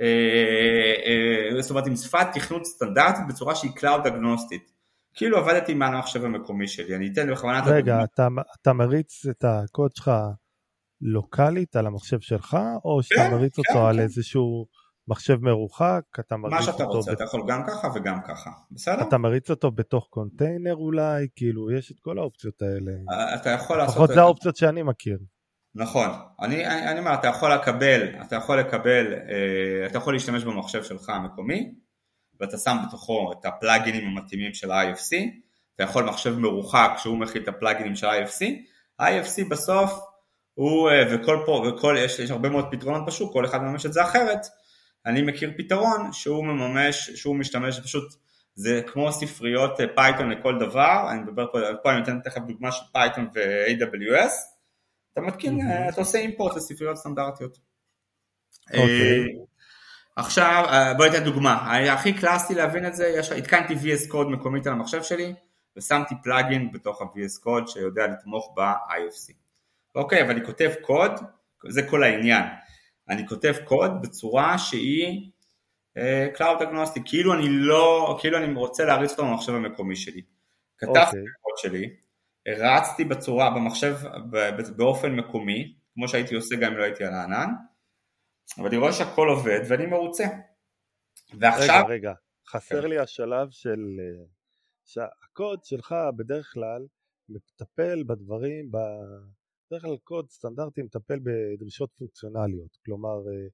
אה, 0.00 1.54
אה, 1.56 1.62
זאת 1.62 1.70
אומרת 1.70 1.86
עם 1.86 1.96
שפת 1.96 2.26
תכנות 2.34 2.66
סטנדרטית 2.66 3.26
בצורה 3.28 3.54
שהיא 3.54 3.72
cloud 3.72 4.06
אגנוסטית. 4.06 4.70
כאילו 5.14 5.38
עבדתי 5.38 5.74
מעל 5.74 5.94
המחשב 5.94 6.24
המקומי 6.24 6.68
שלי, 6.68 6.96
אני 6.96 7.10
אתן 7.12 7.32
בכוונה 7.32 7.58
את 7.58 7.64
רגע, 7.66 8.04
אתה, 8.04 8.28
אתה 8.60 8.72
מריץ 8.72 9.26
את 9.26 9.44
הקוד 9.44 9.96
שלך 9.96 10.10
לוקאלית 11.00 11.76
על 11.76 11.86
המחשב 11.86 12.20
שלך, 12.20 12.56
או 12.84 13.02
שאתה 13.02 13.20
כן, 13.20 13.30
מריץ 13.34 13.58
אותו 13.58 13.72
כן, 13.72 13.86
על 13.86 13.96
כן. 13.96 14.02
איזשהו 14.02 14.66
מחשב 15.08 15.36
מרוחק, 15.40 16.02
אתה 16.20 16.36
מריץ 16.36 16.54
אותו... 16.54 16.66
מה 16.66 16.72
שאתה 16.72 16.84
רוצה, 16.84 17.10
ב... 17.10 17.14
אתה 17.14 17.24
יכול 17.24 17.42
גם 17.48 17.62
ככה 17.66 17.88
וגם 17.94 18.18
ככה, 18.28 18.50
בסדר? 18.70 19.08
אתה 19.08 19.18
מריץ 19.18 19.50
אותו 19.50 19.70
בתוך 19.70 20.06
קונטיינר 20.10 20.74
אולי, 20.74 21.26
כאילו, 21.36 21.70
יש 21.70 21.92
את 21.92 22.00
כל 22.00 22.18
האופציות 22.18 22.62
האלה. 22.62 22.92
אה, 23.12 23.34
אתה 23.34 23.50
יכול 23.50 23.76
לעשות... 23.76 23.94
לפחות 23.94 24.10
זה 24.14 24.20
האופציות 24.20 24.56
שאני 24.56 24.82
מכיר. 24.82 25.18
נכון, 25.74 26.08
אני, 26.40 26.66
אני, 26.66 26.88
אני 26.88 26.98
אומר, 26.98 27.14
אתה 27.14 27.28
יכול 27.28 27.52
לקבל, 27.52 28.08
אתה 28.26 28.36
יכול 28.36 28.60
לקבל, 28.60 29.12
אה, 29.12 29.86
אתה 29.86 29.98
יכול 29.98 30.14
להשתמש 30.14 30.44
במחשב 30.44 30.84
שלך 30.84 31.08
המקומי, 31.08 31.74
ואתה 32.40 32.58
שם 32.58 32.76
בתוכו 32.88 33.32
את 33.32 33.44
הפלאגינים 33.44 34.04
המתאימים 34.04 34.54
של 34.54 34.70
ה-IFC, 34.70 35.16
אתה 35.74 35.82
יכול 35.82 36.04
מחשב 36.04 36.38
מרוחק 36.38 36.90
שהוא 36.98 37.18
מכיל 37.18 37.42
את 37.42 37.48
הפלאגינים 37.48 37.96
של 37.96 38.06
ה-IFC, 38.06 38.44
ה-IFC 38.98 39.48
בסוף 39.48 40.00
הוא, 40.54 40.90
אה, 40.90 41.02
וכל 41.10 41.42
פה, 41.46 41.64
וכל, 41.68 41.96
יש, 41.98 42.18
יש 42.18 42.30
הרבה 42.30 42.48
מאוד 42.48 42.66
פתרונות 42.70 43.06
בשוק, 43.06 43.32
כל 43.32 43.44
אחד 43.44 43.62
מממש 43.62 43.86
את 43.86 43.92
זה 43.92 44.02
אחרת, 44.02 44.46
אני 45.06 45.22
מכיר 45.22 45.52
פתרון 45.56 46.12
שהוא 46.12 46.44
מממש, 46.44 47.10
שהוא 47.10 47.36
משתמש 47.36 47.80
פשוט, 47.80 48.14
זה 48.54 48.80
כמו 48.86 49.12
ספריות 49.12 49.80
Python 49.94 50.32
אה, 50.32 50.36
לכל 50.38 50.58
דבר, 50.60 51.06
אני 51.10 51.20
מדבר 51.20 51.46
פה, 51.52 51.58
פה 51.82 51.90
אני 51.90 51.98
נותן 51.98 52.20
תכף 52.20 52.40
דוגמה 52.40 52.72
של 52.72 52.84
Python 52.92 53.28
ו-AWS, 53.34 54.53
אתה 55.14 55.22
מתקין, 55.22 55.60
mm-hmm. 55.60 55.88
אתה 55.92 56.00
עושה 56.00 56.18
import 56.18 56.56
לספריות 56.56 56.96
סטנדרטיות. 56.96 57.58
Okay. 58.70 58.78
אוקיי. 58.78 59.24
עכשיו 60.16 60.64
בוא 60.96 61.06
ניתן 61.06 61.24
דוגמה, 61.24 61.76
הכי 61.92 62.12
קלאסי 62.12 62.54
להבין 62.54 62.86
את 62.86 62.94
זה, 62.94 63.08
יש, 63.08 63.32
התקנתי 63.32 63.74
VS 63.74 64.12
Code 64.12 64.28
מקומית 64.28 64.66
על 64.66 64.72
המחשב 64.72 65.02
שלי 65.02 65.34
ושמתי 65.76 66.14
plugin 66.22 66.72
בתוך 66.72 67.02
ה-VS 67.02 67.46
Code 67.46 67.66
שיודע 67.66 68.06
לתמוך 68.06 68.54
ב-IFC. 68.56 69.32
אוקיי, 69.94 70.22
אבל 70.22 70.30
אני 70.30 70.46
כותב 70.46 70.72
קוד, 70.80 71.12
זה 71.68 71.82
כל 71.88 72.02
העניין. 72.02 72.42
אני 73.08 73.28
כותב 73.28 73.54
קוד 73.64 74.02
בצורה 74.02 74.58
שהיא 74.58 75.30
uh, 75.98 76.38
Cloud 76.38 76.60
Agnostic, 76.60 77.00
כאילו 77.04 77.34
אני 77.34 77.48
לא, 77.48 78.18
כאילו 78.20 78.38
אני 78.38 78.54
רוצה 78.54 78.84
להריץ 78.84 79.10
אותו 79.10 79.24
במחשב 79.24 79.54
המקומי 79.54 79.96
שלי. 79.96 80.22
כתבתי 80.78 81.00
okay. 81.00 81.04
את 81.04 81.34
הקוד 81.38 81.56
שלי, 81.56 81.96
הרצתי 82.46 83.04
בצורה, 83.04 83.50
במחשב 83.50 83.96
באופן 84.76 85.12
מקומי, 85.12 85.76
כמו 85.94 86.08
שהייתי 86.08 86.34
עושה 86.34 86.56
גם 86.56 86.72
אם 86.72 86.78
לא 86.78 86.82
הייתי 86.82 87.04
על 87.04 87.14
הענן, 87.14 87.48
אבל 88.58 88.66
אני 88.66 88.76
רואה 88.76 88.92
שהכל 88.92 89.28
עובד 89.28 89.60
ואני 89.68 89.86
מרוצה. 89.86 90.24
ועכשיו... 91.40 91.84
רגע, 91.84 91.94
רגע, 91.94 92.12
חסר 92.48 92.82
כן. 92.82 92.88
לי 92.88 92.98
השלב 92.98 93.50
של... 93.50 94.00
אה, 94.00 94.24
שהקוד 94.84 95.64
שלך 95.64 95.94
בדרך 96.16 96.50
כלל 96.52 96.86
מטפל 97.28 98.04
בדברים, 98.06 98.70
בדרך 98.70 99.82
כלל 99.82 99.96
קוד 99.96 100.30
סטנדרטי 100.30 100.82
מטפל 100.82 101.18
בדרישות 101.22 101.90
פונקציונליות, 101.98 102.76
כלומר 102.84 103.28
אה, 103.28 103.48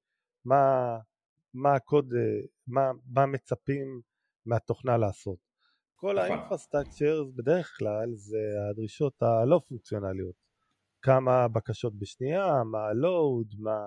מה, 0.44 0.96
מה 1.54 1.74
הקוד, 1.74 2.12
אה, 2.12 2.46
מה, 2.66 2.90
מה 3.14 3.26
מצפים 3.26 4.00
מהתוכנה 4.46 4.96
לעשות. 4.96 5.49
כל 6.00 6.14
נכון. 6.14 6.18
ה 6.18 6.25
infrastructure 6.25 7.24
בדרך 7.36 7.74
כלל 7.78 8.08
זה 8.14 8.38
הדרישות 8.70 9.22
הלא 9.22 9.60
פונקציונליות, 9.68 10.34
כמה 11.02 11.48
בקשות 11.48 11.98
בשנייה, 11.98 12.64
מה 12.64 12.78
ה 12.78 12.91
load, 12.91 13.54
מה 13.58 13.78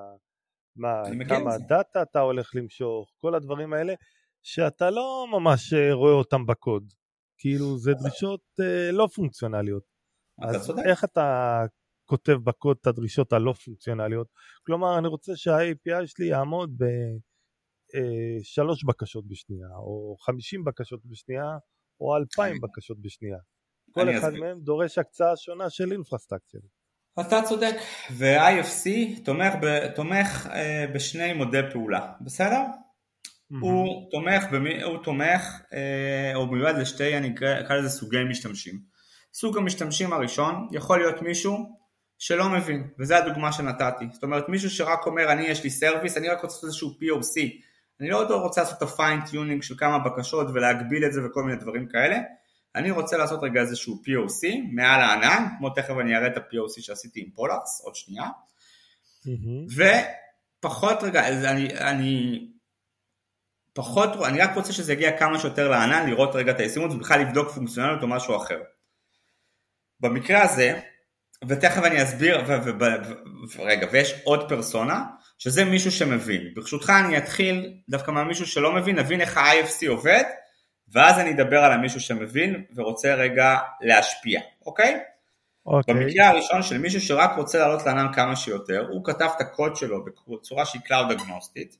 מה, 0.75 1.03
כמה 1.29 1.58
data 1.57 2.01
אתה 2.01 2.20
הולך 2.20 2.55
למשוך, 2.55 3.12
כל 3.22 3.36
הדברים 3.36 3.74
האלה, 3.74 3.93
שאתה 4.43 4.89
לא 4.89 5.27
ממש 5.32 5.74
אה, 5.74 5.93
רואה 5.93 6.13
אותם 6.13 6.46
בקוד. 6.46 6.93
כאילו 7.38 7.77
זה 7.77 7.93
דרישות 7.93 8.41
uh, 8.62 8.91
לא 8.91 9.08
פונקציונליות. 9.15 9.84
אז. 10.41 10.72
איך 10.86 11.03
אתה 11.03 11.60
כותב 12.05 12.34
בקוד 12.43 12.77
את 12.82 12.88
הדרישות 12.88 13.34
הלא 13.34 13.53
פונקציונליות? 13.53 14.27
כלומר, 14.65 14.98
אני 14.98 15.08
רוצה 15.08 15.36
שה-API 15.36 16.08
שלי 16.08 16.25
יעמוד 16.25 16.77
בשלוש 18.41 18.84
אה, 18.84 18.88
בקשות 18.89 19.27
בשנייה, 19.27 19.67
או 19.75 20.15
חמישים 20.20 20.63
בקשות 20.63 21.05
בשנייה, 21.05 21.58
או 22.00 22.15
אלפיים 22.17 22.62
בקשות 22.62 23.01
בשנייה. 23.01 23.38
כל 23.91 24.10
אחד 24.10 24.27
אסביר. 24.27 24.41
מהם 24.41 24.60
דורש 24.60 24.97
הקצאה 24.97 25.38
שונה 25.38 25.69
של 25.69 25.91
אינפרסטרקציה. 25.91 26.60
אתה 27.19 27.41
צודק, 27.41 27.75
ו-IFC 28.12 28.89
תומך, 29.25 29.53
ב, 29.62 29.88
תומך 29.88 30.47
אה, 30.51 30.86
בשני 30.93 31.34
מודי 31.34 31.62
פעולה, 31.71 32.12
בסדר? 32.21 32.62
Mm-hmm. 32.63 33.56
הוא 33.62 34.12
תומך, 34.12 34.43
במי, 34.51 34.84
הוא 34.84 35.03
תומך, 35.03 35.62
אה, 35.73 36.32
או 36.36 36.47
מיועד 36.47 36.77
לשתי, 36.77 37.17
אני 37.17 37.36
אקרא 37.60 37.75
לזה 37.75 37.89
סוגי 37.89 38.23
משתמשים. 38.29 38.79
סוג 39.34 39.58
המשתמשים 39.58 40.13
הראשון 40.13 40.67
יכול 40.71 40.99
להיות 40.99 41.21
מישהו 41.21 41.58
שלא 42.19 42.49
מבין, 42.49 42.88
וזו 42.99 43.15
הדוגמה 43.15 43.51
שנתתי. 43.51 44.06
זאת 44.12 44.23
אומרת, 44.23 44.49
מישהו 44.49 44.69
שרק 44.69 45.06
אומר, 45.06 45.32
אני 45.32 45.43
יש 45.43 45.63
לי 45.63 45.69
service, 45.69 46.17
אני 46.17 46.29
רק 46.29 46.41
רוצה 46.41 46.47
לעשות 46.47 46.63
איזשהו 46.63 46.89
POC. 46.89 47.41
אני 48.03 48.11
לא 48.11 48.35
רוצה 48.37 48.61
לעשות 48.61 48.83
את 48.83 48.87
tuning 49.29 49.61
של 49.61 49.75
כמה 49.77 49.99
בקשות 49.99 50.47
ולהגביל 50.53 51.05
את 51.05 51.13
זה 51.13 51.21
וכל 51.25 51.43
מיני 51.43 51.57
דברים 51.57 51.87
כאלה. 51.87 52.17
אני 52.75 52.91
רוצה 52.91 53.17
לעשות 53.17 53.43
רגע 53.43 53.61
איזשהו 53.61 54.01
POC 54.05 54.47
מעל 54.71 55.01
הענן, 55.01 55.45
כמו 55.57 55.69
תכף 55.69 55.93
אני 56.01 56.17
אראה 56.17 56.27
את 56.27 56.37
ה-POC 56.37 56.81
שעשיתי 56.81 57.21
עם 57.21 57.29
פולארס, 57.35 57.81
עוד 57.83 57.95
שנייה, 57.95 58.25
mm-hmm. 59.25 59.83
ופחות 60.59 61.03
רגע, 61.03 61.27
אני, 61.27 61.77
אני 61.77 62.47
פחות, 63.73 64.09
אני 64.25 64.41
רק 64.41 64.55
רוצה 64.55 64.73
שזה 64.73 64.93
יגיע 64.93 65.17
כמה 65.17 65.39
שיותר 65.39 65.69
לענן, 65.69 66.09
לראות 66.09 66.35
רגע 66.35 66.51
את 66.51 66.59
הישימות 66.59 66.91
ובכלל 66.91 67.21
לבדוק 67.21 67.49
פונקציונליות 67.49 68.01
או 68.01 68.07
משהו 68.07 68.37
אחר. 68.37 68.61
במקרה 69.99 70.41
הזה, 70.41 70.79
ותכף 71.47 71.83
אני 71.83 72.03
אסביר, 72.03 72.41
ורגע, 73.55 73.87
ויש 73.91 74.13
עוד 74.23 74.49
פרסונה, 74.49 75.05
שזה 75.43 75.65
מישהו 75.65 75.91
שמבין. 75.91 76.53
ברשותך 76.56 76.93
אני 77.06 77.17
אתחיל 77.17 77.73
דווקא 77.89 78.12
מהמישהו 78.12 78.45
שלא 78.45 78.71
מבין, 78.71 78.99
נבין 78.99 79.21
איך 79.21 79.38
ה-IFC 79.38 79.89
עובד, 79.89 80.23
ואז 80.88 81.19
אני 81.19 81.32
אדבר 81.32 81.60
על 81.63 81.71
המישהו 81.71 81.99
שמבין 81.99 82.63
ורוצה 82.75 83.13
רגע 83.13 83.58
להשפיע, 83.82 84.41
אוקיי? 84.65 84.99
אוקיי. 85.65 85.93
במקרה 85.93 86.29
הראשון 86.29 86.63
של 86.63 86.77
מישהו 86.77 87.01
שרק 87.01 87.32
רוצה 87.38 87.60
לעלות 87.60 87.86
לענן 87.86 88.13
כמה 88.13 88.36
שיותר, 88.36 88.88
הוא 88.89 89.06
כתב 89.06 89.29
את 89.36 89.41
הקוד 89.41 89.75
שלו 89.75 90.06
בצורה 90.27 90.65
שהיא 90.65 90.82
Cloud 90.82 91.12
אגנוסטית, 91.12 91.77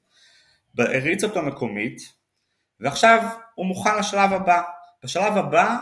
הריץ 0.78 1.24
אותו 1.24 1.42
מקומית, 1.42 2.02
ועכשיו 2.80 3.24
הוא 3.56 3.66
מוכן 3.66 3.98
לשלב 4.00 4.34
הבא. 4.34 4.62
בשלב 5.04 5.38
הבא 5.38 5.78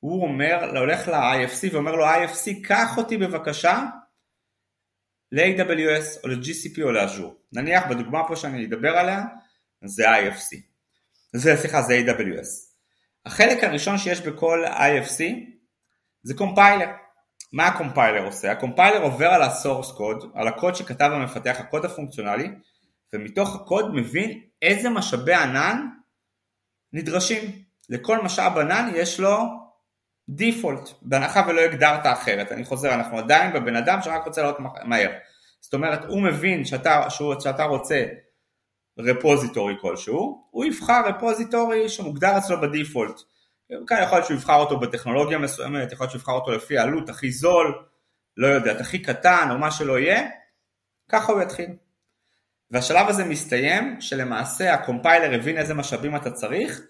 הוא 0.00 0.22
אומר, 0.22 0.78
הולך 0.78 1.08
ל-IFC 1.08 1.72
ואומר 1.72 1.92
לו 1.92 2.06
IFC 2.06 2.50
קח 2.62 2.98
אותי 2.98 3.16
בבקשה 3.16 3.82
ל-AWS 5.32 6.22
או 6.24 6.28
ל-GCP 6.28 6.82
או 6.82 6.92
ל 6.92 6.98
Azure. 6.98 7.36
נניח 7.52 7.84
בדוגמה 7.90 8.28
פה 8.28 8.36
שאני 8.36 8.66
אדבר 8.66 8.96
עליה 8.98 9.24
זה 9.84 10.04
IFC. 10.10 10.56
זה 11.32 11.56
סליחה 11.56 11.82
זה 11.82 12.00
AWS. 12.06 12.76
החלק 13.26 13.64
הראשון 13.64 13.98
שיש 13.98 14.20
בכל 14.20 14.64
IFC 14.66 15.22
זה 16.22 16.34
compiler. 16.34 16.86
מה 17.52 17.66
ה 17.66 17.73
compiler 17.73 18.26
עושה? 18.26 18.52
ה 18.52 18.58
compiler 18.58 19.02
עובר 19.02 19.26
על 19.26 19.42
ה 19.42 19.49
source 19.49 19.92
code, 19.92 20.32
על 20.34 20.48
הקוד 20.48 20.74
שכתב 20.74 21.10
המפתח, 21.12 21.56
הקוד 21.58 21.84
הפונקציונלי, 21.84 22.48
ומתוך 23.12 23.54
הקוד 23.54 23.94
מבין 23.94 24.40
איזה 24.62 24.90
משאבי 24.90 25.34
ענן 25.34 25.86
נדרשים. 26.92 27.62
לכל 27.88 28.24
משאב 28.24 28.58
ענן 28.58 28.90
יש 28.94 29.20
לו 29.20 29.65
דיפולט, 30.28 30.90
בהנחה 31.02 31.42
ולא 31.48 31.60
הגדרת 31.60 32.06
אחרת. 32.06 32.52
אני 32.52 32.64
חוזר, 32.64 32.94
אנחנו 32.94 33.18
עדיין 33.18 33.52
בבן 33.52 33.76
אדם 33.76 34.02
שרק 34.02 34.24
רוצה 34.26 34.42
לעלות 34.42 34.58
מהר. 34.84 35.10
זאת 35.60 35.74
אומרת, 35.74 36.04
הוא 36.04 36.22
מבין 36.22 36.64
שאתה, 36.64 37.10
שאתה 37.40 37.64
רוצה 37.64 38.04
רפוזיטורי 38.98 39.74
כלשהו, 39.80 40.48
הוא 40.50 40.64
יבחר 40.64 41.02
רפוזיטורי 41.06 41.88
שמוגדר 41.88 42.38
אצלו 42.38 42.60
בדיפולט. 42.60 43.20
כאן 43.86 44.02
יכול 44.02 44.18
להיות 44.18 44.26
שהוא 44.26 44.36
יבחר 44.36 44.56
אותו 44.56 44.80
בטכנולוגיה 44.80 45.38
מסוימת, 45.38 45.92
יכול 45.92 46.04
להיות 46.04 46.10
שהוא 46.10 46.20
יבחר 46.20 46.32
אותו 46.32 46.50
לפי 46.50 46.78
העלות 46.78 47.08
הכי 47.08 47.30
זול, 47.30 47.84
לא 48.36 48.46
יודע, 48.46 48.72
הכי 48.72 48.98
קטן 48.98 49.48
או 49.50 49.58
מה 49.58 49.70
שלא 49.70 49.98
יהיה, 49.98 50.28
ככה 51.08 51.32
הוא 51.32 51.42
יתחיל. 51.42 51.70
והשלב 52.70 53.08
הזה 53.08 53.24
מסתיים 53.24 54.00
שלמעשה 54.00 54.74
הקומפיילר 54.74 55.34
הבין 55.34 55.58
איזה 55.58 55.74
משאבים 55.74 56.16
אתה 56.16 56.30
צריך 56.30 56.80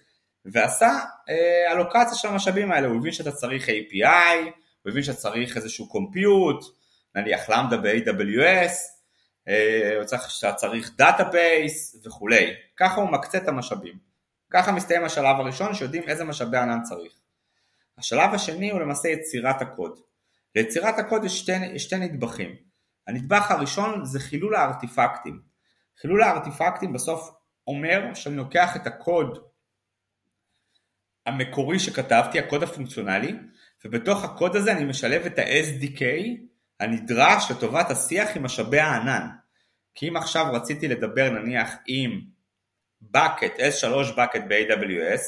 ועשה 0.52 0.98
אה, 1.28 1.72
אלוקציה 1.72 2.14
של 2.14 2.28
המשאבים 2.28 2.72
האלה, 2.72 2.88
הוא 2.88 2.96
הבין 2.96 3.12
שאתה 3.12 3.32
צריך 3.32 3.68
API, 3.68 4.44
הוא 4.82 4.90
הבין 4.90 5.02
שאתה 5.02 5.16
צריך 5.16 5.56
איזשהו 5.56 5.88
קומפיוט, 5.88 6.64
נניח 7.14 7.50
למדה 7.50 7.76
ב-AWS, 7.76 8.72
אה, 9.48 10.18
שאתה 10.28 10.52
צריך 10.52 10.90
דאטאבייס 10.96 11.96
וכולי. 12.06 12.54
ככה 12.76 13.00
הוא 13.00 13.10
מקצה 13.10 13.38
את 13.38 13.48
המשאבים. 13.48 13.98
ככה 14.50 14.72
מסתיים 14.72 15.04
השלב 15.04 15.36
הראשון 15.40 15.74
שיודעים 15.74 16.02
איזה 16.08 16.24
משאבי 16.24 16.56
ענן 16.56 16.82
צריך. 16.82 17.12
השלב 17.98 18.34
השני 18.34 18.70
הוא 18.70 18.80
למעשה 18.80 19.08
יצירת 19.08 19.62
הקוד. 19.62 20.00
ליצירת 20.54 20.98
הקוד 20.98 21.24
יש 21.24 21.38
שתי, 21.38 21.78
שתי 21.78 21.96
נדבכים. 21.96 22.56
הנדבך 23.06 23.50
הראשון 23.50 24.04
זה 24.04 24.20
חילול 24.20 24.54
הארטיפקטים. 24.54 25.40
חילול 26.00 26.22
הארטיפקטים 26.22 26.92
בסוף 26.92 27.30
אומר 27.66 28.14
שאני 28.14 28.36
לוקח 28.36 28.76
את 28.76 28.86
הקוד 28.86 29.38
המקורי 31.26 31.78
שכתבתי, 31.78 32.38
הקוד 32.38 32.62
הפונקציונלי, 32.62 33.32
ובתוך 33.84 34.24
הקוד 34.24 34.56
הזה 34.56 34.72
אני 34.72 34.84
משלב 34.84 35.26
את 35.26 35.38
ה-SDK 35.38 36.02
הנדרש 36.80 37.50
לטובת 37.50 37.90
השיח 37.90 38.36
עם 38.36 38.42
משאבי 38.42 38.78
הענן. 38.78 39.26
כי 39.94 40.08
אם 40.08 40.16
עכשיו 40.16 40.46
רציתי 40.52 40.88
לדבר 40.88 41.30
נניח 41.30 41.74
עם 41.86 42.20
bucket, 43.16 43.58
S3 43.58 44.16
bucket 44.16 44.42
ב-AWS, 44.48 45.22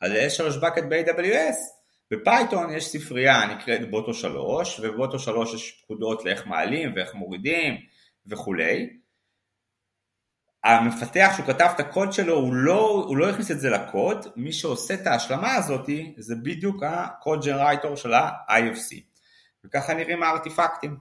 אז 0.00 0.12
ל-S3 0.12 0.62
bucket 0.62 0.84
ב-AWS, 0.88 1.56
ב 2.10 2.19
Python 2.19 2.72
יש 2.72 2.86
ספרייה 2.86 3.46
נקראת 3.46 3.90
Boto 3.90 4.14
3, 4.14 4.80
וב 4.80 4.93
Boto 4.93 5.18
3 5.18 5.54
יש 5.54 5.82
פקודות 5.82 6.24
לאיך 6.24 6.46
מעלים 6.46 6.92
ואיך 6.94 7.14
מורידים 7.14 7.76
וכולי. 8.26 9.01
המפתח 10.64 11.32
שהוא 11.36 11.46
כתב 11.46 11.68
את 11.74 11.80
הקוד 11.80 12.12
שלו, 12.12 12.34
הוא 12.34 12.54
לא, 12.54 13.04
הוא 13.08 13.16
לא 13.16 13.30
הכניס 13.30 13.50
את 13.50 13.60
זה 13.60 13.70
לקוד, 13.70 14.26
מי 14.36 14.52
שעושה 14.52 14.94
את 14.94 15.06
ההשלמה 15.06 15.54
הזאת 15.54 15.90
זה 16.18 16.34
בדיוק 16.34 16.82
ה 16.82 16.94
code 16.94 17.44
generator 17.44 17.96
של 17.96 18.14
ה-IFC. 18.14 19.00
וככה 19.64 19.94
נראים 19.94 20.22
ה 20.22 20.28
artifact 20.28 20.77
ים. 20.77 20.96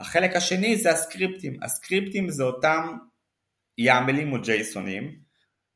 החלק 0.00 0.36
השני 0.36 0.76
זה 0.76 0.90
ה 0.90 0.97
script 0.97 1.40
ים. 1.40 1.62
ה 1.62 1.70
script 1.70 2.15
ים 2.15 2.30
זה 2.30 2.42
אותם 2.42 2.96
YAML 3.78 4.14
ים 4.14 4.32
או 4.32 4.42
JSON 4.42 4.91
ים 4.91 5.16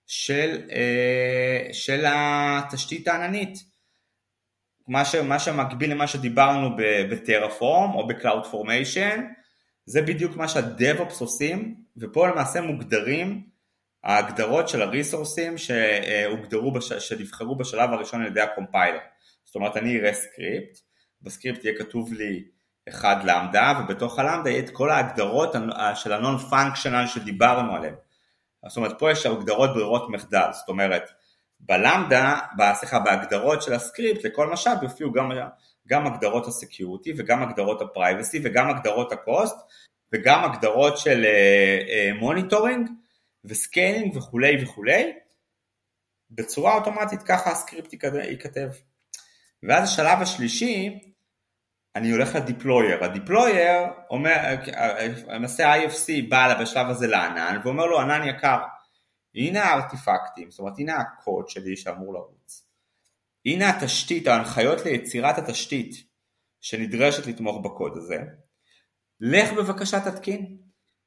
של, 0.06 0.62
אה, 0.72 1.68
של 1.72 2.04
התשתית 2.08 3.08
העננית. 3.08 3.58
מה, 4.88 5.04
ש, 5.04 5.14
מה 5.14 5.38
שמקביל 5.38 5.90
למה 5.90 6.06
שדיברנו 6.06 6.76
ב 7.11 7.19
Terraform 7.19 7.94
או 7.94 8.06
ב 8.06 8.46
CloudFormation, 8.46 9.20
זה 9.87 10.02
בדיוק 10.02 10.37
מה 10.37 10.48
שה 10.48 10.72
DevOps 10.72 11.20
עושים, 11.20 11.74
ופה 12.00 12.28
למעשה 12.28 12.61
מוגדרים 12.61 13.48
ההגדרות 14.04 14.68
של 14.68 14.82
ה 14.82 14.89
resource 14.89 15.45
ים 15.45 15.58
שהוגדרו, 15.58 16.72
בש... 16.72 16.92
שנבחרו 16.92 17.56
בשלב 17.56 17.90
הראשון 17.90 18.20
על 18.20 18.26
ידי 18.26 18.40
ה 18.40 18.46
compiler. 18.46 18.98
זאת 19.44 19.54
אומרת, 19.54 19.76
אני 19.76 19.98
אראה 19.98 20.14
script, 20.14 20.78
ב 21.22 21.28
script 21.28 21.64
יהיה 21.64 21.78
כתוב 21.78 22.12
לי 22.12 22.44
אחד 22.88 23.16
Lambda, 23.24 23.80
ובתוך 23.84 24.18
ה 24.18 24.23
Lambda 24.23 24.50
יהיה 24.50 24.61
את 24.61 24.70
כל 24.70 24.90
ההגדרות 24.90 25.54
של 25.94 26.12
ה 26.12 26.38
non-functional 26.38 27.06
שדיברנו 27.06 27.74
עליהן. 27.76 27.94
זאת 28.68 28.76
אומרת, 28.76 28.98
פה 28.98 29.11
יש 29.11 29.26
הגדרות 29.26 29.74
ברירות 29.74 30.11
מחדל, 30.11 30.48
זאת 30.52 30.68
אומרת, 30.68 31.11
ב 31.61 31.70
Lambda, 31.70 32.38
סליחה, 32.74 32.98
בהגדרות 32.98 33.62
של 33.62 33.72
ה 33.72 33.80
script 33.80 34.24
לכל 34.24 34.52
משאב 34.52 34.82
יופיעו 34.82 35.12
גם, 35.12 35.30
גם 35.87 36.06
הגדרות 36.06 36.46
ה 36.46 36.54
security 36.54 37.12
וגם 37.16 37.42
הגדרות 37.42 37.82
ה 37.82 37.90
privacy 37.90 38.40
וגם 38.44 38.70
הגדרות 38.70 39.12
ה 39.12 39.21
cost 39.21 39.56
וגם 40.12 40.44
הגדרות 40.44 40.98
של 40.98 41.26
monitoring 42.20 42.87
uh, 42.86 42.90
uh, 42.90 42.92
ו 43.44 43.53
scaling 43.53 44.16
וכולי 44.16 44.62
וכולי. 44.62 45.12
בצורה 46.30 46.74
אוטומטית 46.74 47.22
ככה 47.22 47.50
ה 47.50 47.56
script 47.56 47.92
ייכתב. 48.22 48.68
ואז 49.62 49.84
השלב 49.84 50.18
השלישי, 50.20 50.98
אני 51.96 52.10
הולך 52.10 52.34
ל 52.34 52.41
deployer. 52.41 53.04
ה 53.04 53.14
deployer 53.14 53.87
אומר, 54.10 54.36
למעשה 55.28 55.74
IFC 55.74 56.28
בא 56.28 56.60
בשלב 56.60 56.86
הזה 56.86 57.06
לענן 57.06 57.60
ואומר 57.64 57.86
לו 57.86 58.00
ענן 58.00 58.28
יקר, 58.28 58.58
הנה 59.34 59.64
ה 59.64 59.72
artifact 59.72 60.29
ים, 60.29 60.50
זאת 60.50 60.60
אומרת 60.60 60.78
הנה 60.78 60.96
הקוד 60.96 61.48
שלי 61.48 61.76
שאמור 61.76 62.14
לרוץ. 62.14 62.68
הנה 63.46 63.70
התשתית, 63.70 64.26
ההנחיות 64.26 64.84
ליצירת 64.84 65.38
התשתית 65.38 65.94
שנדרשת 66.60 67.26
לתמוך 67.26 67.64
בקוד 67.64 67.96
הזה. 67.96 68.18
לך 69.20 69.52
בבקשה 69.52 70.00
תתקין. 70.00 70.57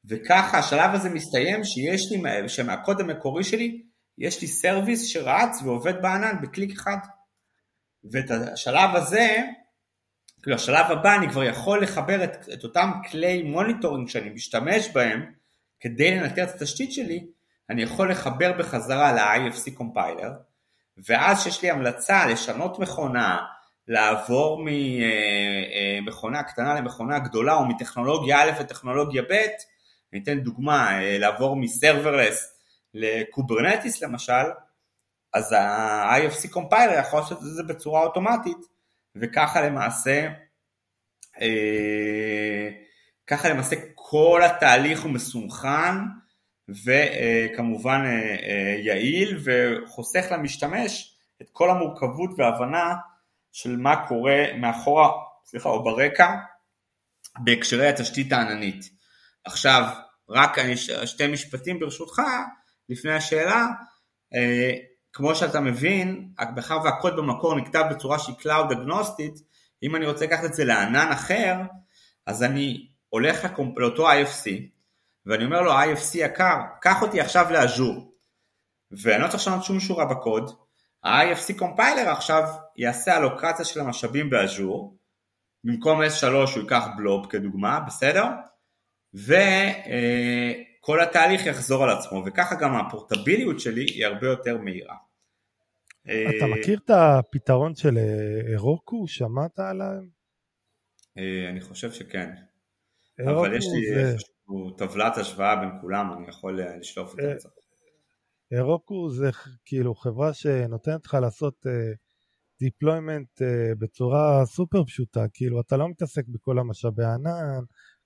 וככה 0.05 0.57
השלב 0.57 0.93
הזה 0.93 1.09
מסתיים 1.09 1.63
שיש 1.63 2.11
לי, 2.11 2.49
שמהקוד 2.49 3.01
המקורי 3.01 3.43
שלי 3.43 3.81
יש 4.17 4.41
לי 4.41 4.47
service 4.47 5.07
שרץ 5.07 5.61
ועובד 5.63 6.01
בענן 6.01 6.41
בקליק 6.41 6.71
אחד. 6.71 6.97
ואת 8.11 8.31
השלב 8.31 8.95
הזה, 8.95 9.37
כאילו 10.41 10.55
השלב 10.55 10.85
הבא 10.91 11.15
אני 11.15 11.29
כבר 11.29 11.43
יכול 11.43 11.83
לחבר 11.83 12.23
את, 12.23 12.49
את 12.53 12.63
אותם 12.63 12.91
כלי 13.11 13.43
monitoring 13.43 14.09
שאני 14.09 14.29
משתמש 14.29 14.89
בהם 14.93 15.31
כדי 15.79 16.15
לנטר 16.15 16.43
את 16.43 16.49
התשתית 16.55 16.91
שלי 16.91 17.27
אני 17.69 17.83
יכול 17.83 18.11
לחבר 18.11 18.51
בחזרה 18.59 19.11
ל-IFC 19.11 19.73
compiler, 19.73 20.31
ואז 21.07 21.43
שיש 21.43 21.61
לי 21.61 21.71
המלצה 21.71 22.25
לשנות 22.25 22.79
מכונה, 22.79 23.37
לעבור 23.91 24.63
ממכונה 24.65 26.37
אה, 26.37 26.43
אה, 26.43 26.47
קטנה 26.47 26.73
למכונה 26.73 27.19
גדולה, 27.19 27.53
או 27.53 27.65
מטכנולוגיה 27.65 28.41
א' 28.41 28.51
לטכנולוגיה 28.59 29.21
ב', 29.21 29.47
אני 30.13 30.21
אתן 30.23 30.39
דוגמה, 30.39 31.01
אה, 31.01 31.17
לעבור 31.17 31.55
מ 31.55 31.64
serverless 31.64 32.53
ל 32.93 33.03
Kubernetes 33.03 34.01
למשל, 34.01 34.43
אז 35.33 35.51
ה-IFC 35.51 36.49
קומפיילר 36.49 36.99
יכול 36.99 37.19
לעשות 37.19 37.37
את 37.37 37.43
זה 37.43 37.63
בצורה 37.63 38.03
אוטומטית, 38.03 38.57
וככה 39.15 39.61
למעשה, 39.61 40.27
ככה 43.27 43.49
למעשה 43.49 43.75
כל 43.95 44.41
התהליך 44.45 45.03
הוא 45.03 45.11
מסונכרן, 45.11 46.05
וכמובן 46.85 48.01
יעיל 48.85 49.39
וחוסך 49.43 50.25
למשתמש 50.31 51.15
את 51.41 51.49
כל 51.51 51.69
המורכבות 51.69 52.29
והבנה 52.37 52.95
של 53.51 53.77
מה 53.77 54.07
קורה 54.07 54.45
מאחורה, 54.57 55.09
סליחה, 55.45 55.69
או 55.69 55.83
ברקע 55.83 56.35
בהקשרי 57.43 57.87
התשתית 57.87 58.31
העננית. 58.31 58.89
עכשיו, 59.45 59.83
רק 60.29 60.57
שתי 61.05 61.27
משפטים 61.27 61.79
ברשותך, 61.79 62.21
לפני 62.89 63.13
השאלה, 63.13 63.65
אה, 64.33 64.71
כמו 65.13 65.35
שאתה 65.35 65.59
מבין, 65.59 66.29
מאחר 66.55 66.77
והקוד 66.83 67.15
במקור 67.15 67.55
נכתב 67.55 67.83
בצורה 67.91 68.19
שהיא 68.19 68.35
Cloud 68.35 68.71
אגנוסטית, 68.71 69.33
אם 69.83 69.95
אני 69.95 70.05
רוצה 70.05 70.25
לקחת 70.25 70.45
את 70.45 70.53
זה 70.53 70.65
לענן 70.65 71.09
אחר, 71.11 71.55
אז 72.25 72.43
אני 72.43 72.87
הולך 73.09 73.47
לאותו 73.77 74.11
IFC, 74.11 74.49
ואני 75.25 75.45
אומר 75.45 75.61
לו 75.61 75.71
IFC 75.71 76.15
יקר, 76.15 76.57
קח 76.81 77.01
אותי 77.01 77.21
עכשיו 77.21 77.45
לאז'ור 77.51 78.11
ואני 78.91 79.23
לא 79.23 79.27
צריך 79.27 79.41
לשנות 79.41 79.63
שום 79.63 79.79
שורה 79.79 80.05
בקוד, 80.05 80.51
ה-IFC 81.03 81.57
קומפיילר 81.57 82.09
עכשיו 82.09 82.43
יעשה 82.77 83.17
אלוקציה 83.17 83.65
של 83.65 83.79
המשאבים 83.79 84.29
באז'ור, 84.29 84.97
במקום 85.63 86.01
S3 86.01 86.27
הוא 86.27 86.61
ייקח 86.61 86.87
בלוב 86.97 87.25
כדוגמה, 87.29 87.79
בסדר? 87.79 88.25
וכל 89.13 90.99
אה, 90.99 91.03
התהליך 91.03 91.45
יחזור 91.45 91.83
על 91.83 91.89
עצמו, 91.89 92.23
וככה 92.25 92.55
גם 92.55 92.75
הפורטביליות 92.75 93.59
שלי 93.59 93.81
היא 93.81 94.05
הרבה 94.05 94.27
יותר 94.27 94.57
מהירה. 94.57 94.95
אתה 96.03 96.45
אה, 96.45 96.47
מכיר 96.47 96.79
את 96.85 96.89
הפתרון 96.89 97.75
של 97.75 97.97
אירוקו? 98.47 99.01
אה, 99.01 99.07
שמעת 99.07 99.59
עליו? 99.59 100.01
אני 101.49 101.61
חושב 101.61 101.91
שכן. 101.91 102.29
אבל 103.19 103.55
יש 103.55 103.65
לי 103.73 104.15
טבלת 104.77 105.17
השוואה 105.17 105.55
בין 105.55 105.69
כולם, 105.81 106.13
אני 106.13 106.29
יכול 106.29 106.61
אה, 106.61 106.77
לשלוף 106.77 107.13
את 107.13 107.39
זה 107.39 107.49
אירוקו 108.51 109.09
זה 109.09 109.29
כאילו 109.65 109.95
חברה 109.95 110.33
שנותנת 110.33 111.05
לך 111.05 111.13
לעשות 111.21 111.65
deployment 112.63 113.41
uh, 113.41 113.75
בצורה 113.79 114.45
סופר 114.45 114.83
פשוטה, 114.85 115.25
כאילו 115.33 115.61
אתה 115.61 115.77
לא 115.77 115.89
מתעסק 115.89 116.27
בכל 116.27 116.59
המשאבי 116.59 117.03
הענן, 117.03 117.63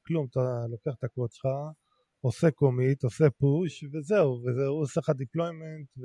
כלום, 0.07 0.27
אתה 0.31 0.39
לוקח 0.69 0.91
את 0.99 1.03
הקוד 1.03 1.31
שלך, 1.31 1.45
עושה 2.21 2.51
קומיט, 2.51 3.03
עושה 3.03 3.29
פוש 3.29 3.83
וזהו, 3.93 4.41
והוא 4.43 4.81
עושה 4.81 4.99
לך 4.99 5.09
deployment 5.09 6.01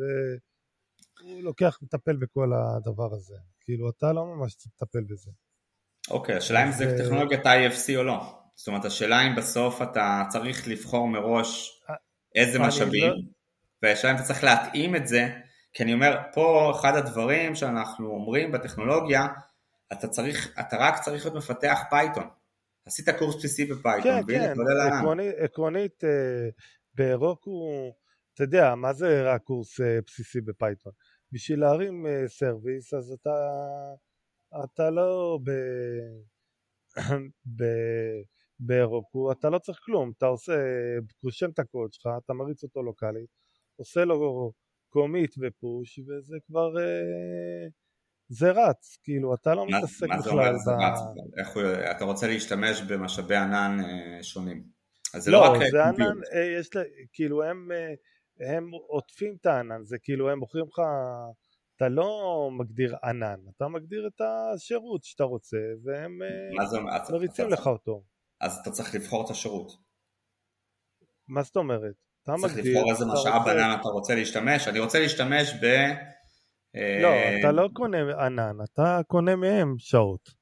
והוא 1.22 1.42
לוקח, 1.42 1.78
מטפל 1.82 2.16
בכל 2.16 2.50
הדבר 2.52 3.14
הזה, 3.14 3.34
כאילו 3.60 3.90
אתה 3.90 4.12
לא 4.12 4.24
ממש 4.26 4.54
צריך 4.54 4.74
לטפל 4.82 5.04
בזה. 5.10 5.30
אוקיי, 6.10 6.36
השאלה 6.36 6.66
אם 6.66 6.72
זה 6.72 6.96
טכנולוגיית 6.98 7.46
IFC 7.46 7.96
או 7.96 8.02
לא. 8.02 8.34
זאת 8.56 8.68
אומרת, 8.68 8.84
השאלה 8.84 9.26
אם 9.26 9.36
בסוף 9.36 9.82
אתה 9.82 10.22
צריך 10.28 10.68
לבחור 10.68 11.08
מראש 11.08 11.82
איזה 12.34 12.58
משאבים, 12.58 13.12
לא... 13.12 13.39
והשאלה 13.82 14.12
אם 14.12 14.16
אתה 14.16 14.24
צריך 14.24 14.44
להתאים 14.44 14.96
את 14.96 15.06
זה, 15.06 15.28
כי 15.72 15.82
אני 15.82 15.92
אומר, 15.92 16.16
פה 16.32 16.72
אחד 16.74 16.96
הדברים 16.96 17.54
שאנחנו 17.54 18.10
אומרים 18.10 18.52
בטכנולוגיה, 18.52 19.26
אתה 19.92 20.08
צריך, 20.08 20.58
אתה 20.60 20.76
רק 20.76 20.98
צריך 20.98 21.24
להיות 21.24 21.36
מפתח 21.36 21.78
Python. 21.90 22.28
עשית 22.86 23.08
קורס 23.18 23.36
בסיסי 23.36 23.64
ב 23.64 23.71
Python, 23.71 24.22
כן, 24.26 24.34
כן, 24.34 24.54
עקרונית, 24.92 25.34
עקרונית 25.38 26.04
אה, 26.04 26.48
ברוקו, 26.94 27.92
אתה 28.34 28.42
יודע, 28.42 28.74
מה 28.74 28.92
זה 28.92 29.22
רק 29.22 29.42
קורס 29.42 29.80
אה, 29.80 29.98
בסיסי 30.06 30.40
ב 30.40 30.47
Python? 30.47 30.92
בשביל 31.32 31.60
להרים 31.60 32.06
service, 32.26 32.94
אה, 32.94 32.98
אז 32.98 33.10
אתה, 33.10 33.30
אתה 34.64 34.90
לא 34.90 35.38
ב... 35.44 35.50
ב... 37.58 37.64
ברוקו 38.60 39.32
אתה 39.32 39.50
לא 39.50 39.58
צריך 39.58 39.80
כלום, 39.84 40.12
אתה 40.18 40.26
עושה, 40.26 40.52
רושם 41.22 41.50
את 41.50 41.58
הקוד 41.58 41.92
שלך, 41.92 42.08
אתה 42.24 42.32
מריץ 42.32 42.62
אותו 42.62 42.82
locally 42.82 43.16
ית, 43.16 43.30
עושה 43.80 44.04
לו 44.04 44.52
commit 44.88 45.34
ו 45.40 45.52
push 45.52 45.98
וזה 45.98 46.36
כבר, 46.46 46.78
אה, 46.78 47.68
זה 48.28 48.50
רץ, 48.50 48.98
כאילו 49.02 49.34
אתה 49.34 49.54
לא 49.54 49.66
מתעסק 49.66 50.04
בכלל. 50.04 50.16
מה 50.16 50.22
זה 50.22 50.30
אומר 50.30 50.56
זה 50.56 50.70
רץ? 50.70 50.98
איך 51.38 51.48
הוא, 51.54 51.62
אתה 51.90 52.04
רוצה 52.04 52.26
להשתמש 52.26 52.82
במשאבי 52.82 53.36
ענן 53.36 53.78
אה, 53.80 54.22
שונים. 54.22 54.64
אז 55.14 55.22
זה 55.22 55.30
לא, 55.30 55.40
לא 55.40 55.52
רק 55.52 55.60
זה 55.70 55.84
ענן, 55.84 56.16
יש 56.60 56.76
לה, 56.76 56.82
כאילו 57.12 57.42
הם, 57.42 57.68
הם 58.40 58.70
עוטפים 58.70 59.36
את 59.40 59.46
הענן, 59.46 59.84
זה 59.84 59.96
כאילו 60.02 60.30
הם 60.30 60.38
מוכרים 60.38 60.64
לך 60.64 60.80
אתה 61.76 61.88
לא 61.88 62.48
מגדיר 62.52 62.96
ענן, 63.04 63.40
אתה 63.56 63.68
מגדיר 63.68 64.06
את 64.06 64.20
השירות 64.20 65.04
שאתה 65.04 65.24
רוצה, 65.24 65.56
והם 65.84 66.18
מריצים 67.10 67.48
לך 67.48 67.66
אותו. 67.66 68.02
אז 68.40 68.58
אתה 68.62 68.70
צריך 68.70 68.94
לבחור 68.94 69.24
את 69.24 69.30
השירות. 69.30 69.72
מה 71.28 71.42
זאת 71.42 71.56
אומרת? 71.56 72.09
אתה 72.34 72.42
צריך 72.42 72.56
מגדיר, 72.56 72.76
לבחור 72.76 72.92
איזה 72.92 73.06
משאב 73.06 73.34
רוצה... 73.34 73.52
ענן 73.52 73.76
אתה 73.80 73.88
רוצה 73.88 74.14
להשתמש, 74.14 74.68
אני 74.68 74.78
רוצה 74.78 75.00
להשתמש 75.00 75.54
ב... 75.62 75.66
לא, 77.02 77.08
אתה 77.40 77.52
לא 77.52 77.68
קונה 77.72 77.98
ענן, 78.26 78.56
אתה 78.64 79.00
קונה 79.06 79.36
מהם 79.36 79.74
שעות. 79.78 80.40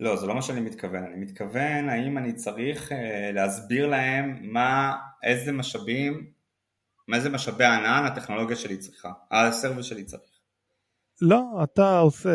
לא, 0.00 0.16
זה 0.16 0.26
לא 0.26 0.34
מה 0.34 0.42
שאני 0.42 0.60
מתכוון, 0.60 1.04
אני 1.04 1.16
מתכוון 1.16 1.88
האם 1.88 2.18
אני 2.18 2.32
צריך 2.32 2.92
אה, 2.92 3.30
להסביר 3.32 3.86
להם 3.86 4.38
מה, 4.42 4.96
איזה 5.22 5.52
משאבים, 5.52 6.30
מה 7.08 7.16
איזה 7.16 7.30
משאבי 7.30 7.64
ענן 7.64 8.04
הטכנולוגיה 8.06 8.56
שלי 8.56 8.76
צריכה, 8.76 9.12
הסרוויס 9.30 9.86
שלי 9.86 10.04
צריך. 10.04 10.30
לא, 11.20 11.60
אתה 11.62 11.98
עושה, 11.98 12.30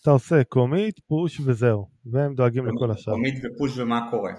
אתה 0.00 0.10
עושה 0.10 0.44
קומיט, 0.44 1.00
פוש 1.06 1.40
וזהו, 1.40 1.88
והם 2.06 2.34
דואגים 2.34 2.66
לכל 2.66 2.90
השאר. 2.90 3.12
קומיט 3.12 3.44
ופוש 3.44 3.78
ומה 3.78 4.08
קורה. 4.10 4.32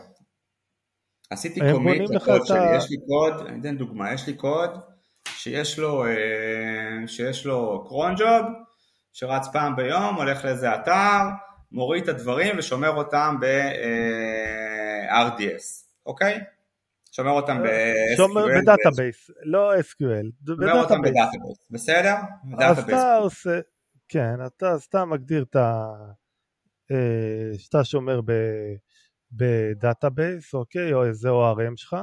עשיתי 1.30 1.60
commit 1.72 2.10
לקוד 2.10 2.46
שלי, 2.46 2.58
ה... 2.58 2.76
יש 2.78 2.92
לי 2.92 2.98
קוד, 3.08 3.48
אני 3.48 3.60
אתן 3.62 3.78
דוגמה, 3.78 4.14
יש 4.14 4.28
לי 4.28 4.34
קוד 4.34 4.80
שיש 5.28 5.80
לו, 5.80 6.06
אה, 6.06 7.08
שיש 7.08 7.46
לו 7.46 7.86
cron 7.88 8.16
job, 8.18 8.46
שרץ 9.14 9.48
פעם 9.54 9.76
ביום, 9.76 10.16
הולך 10.16 10.46
לאיזה 10.46 10.76
אתר, 10.76 11.20
מוריד 11.72 12.04
את 12.04 12.10
הדברים 12.10 12.58
ושומר 12.58 12.90
אותם 12.90 13.36
ב-RDS, 13.42 14.06
אוקיי? 16.06 16.40
שומר 17.12 17.32
אותם 17.32 17.64
ב-SQL. 17.64 18.18
שומר 18.18 18.46
ב 18.62 18.69
database, 18.69 19.32
לא 19.44 19.76
SQL, 19.76 20.32
שומר 20.46 20.80
אותם 20.82 21.02
ב 21.02 21.07
database, 21.07 21.58
בסדר? 21.72 22.16
אז 22.60 22.80
אתה 22.80 23.16
עושה, 23.16 23.60
כן, 24.08 24.36
אתה 24.46 24.80
סתם 24.80 25.10
מגדיר 25.10 25.44
את 25.50 25.56
ה... 25.56 25.94
אה, 26.92 27.58
שאתה 27.58 27.84
שומר 27.84 28.22
ב 29.32 29.44
database, 29.44 30.54
אוקיי, 30.54 30.94
או 30.94 31.06
איזה 31.06 31.30
ORM 31.30 31.74
שלך, 31.76 31.96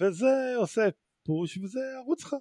וזה 0.00 0.54
עושה 0.56 0.88
push 1.26 1.58
וזה 1.58 1.80
רץ 1.96 2.24
לך. 2.24 2.34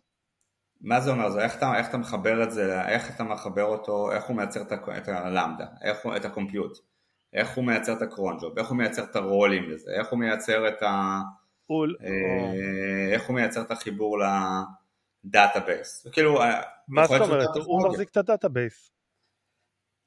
מה 0.82 1.02
זה 1.02 1.12
אומר? 1.12 1.30
זה 1.30 1.44
איך 1.44 1.58
אתה, 1.58 1.78
איך 1.78 1.90
אתה 1.90 1.98
מחבר 1.98 2.44
את 2.44 2.52
זה, 2.52 2.88
איך 2.88 3.16
אתה 3.16 3.24
מחבר 3.24 3.64
אותו, 3.64 4.12
איך 4.12 4.26
הוא 4.26 4.38
מייצר 4.38 4.62
את 4.62 5.08
ה 5.08 5.15
Lambda, 5.15 5.66
איך 5.82 6.06
הוא, 6.06 6.16
את 6.16 6.26
ה 6.26 6.32
compute, 6.32 6.78
איך 7.34 7.56
הוא 7.56 7.66
מייצר 7.66 7.94
את 7.94 8.02
ה 8.02 8.08
cron 8.08 8.34
job, 8.34 8.60
איך 8.60 8.70
הוא 8.70 8.78
מייצר 8.78 9.04
את 9.04 9.16
הרולים 9.16 9.70
לזה, 9.70 9.92
איך 9.92 10.10
הוא 10.10 10.20
מייצר 10.20 10.68
את 10.68 10.82
ה... 10.82 11.20
אול, 11.70 11.96
אה, 12.04 13.14
איך 13.14 13.28
הוא 13.28 13.36
מייצר 13.36 13.62
את 13.62 13.72
החיבור 13.72 14.18
ל 15.26 15.34
database. 15.34 16.08
כאילו, 16.12 16.42
אה, 16.42 16.62
מה 16.88 17.08
זאת 17.08 17.22
אומרת? 17.22 17.50
הוא 17.66 17.88
מחזיק 17.88 18.10
את 18.10 18.18
הדאטאבייס. 18.18 18.92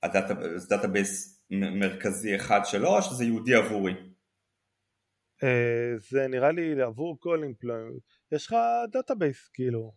הדאטאבייס, 0.03 0.69
דאטאבייס 0.69 1.36
מרכזי 1.51 2.37
אחד 2.37 2.61
שלו 2.65 2.89
או 2.89 3.03
שזה 3.03 3.25
ייחודי 3.25 3.55
עבורי? 3.55 3.93
אה, 5.43 5.99
זה 5.99 6.29
נראה 6.29 6.53
לי 6.53 6.83
עבור 6.83 7.17
כל 7.21 7.43
deployment, 7.43 8.03
יש 8.33 8.47
לך 8.47 8.57
database 8.93 9.49
כאילו. 9.49 9.93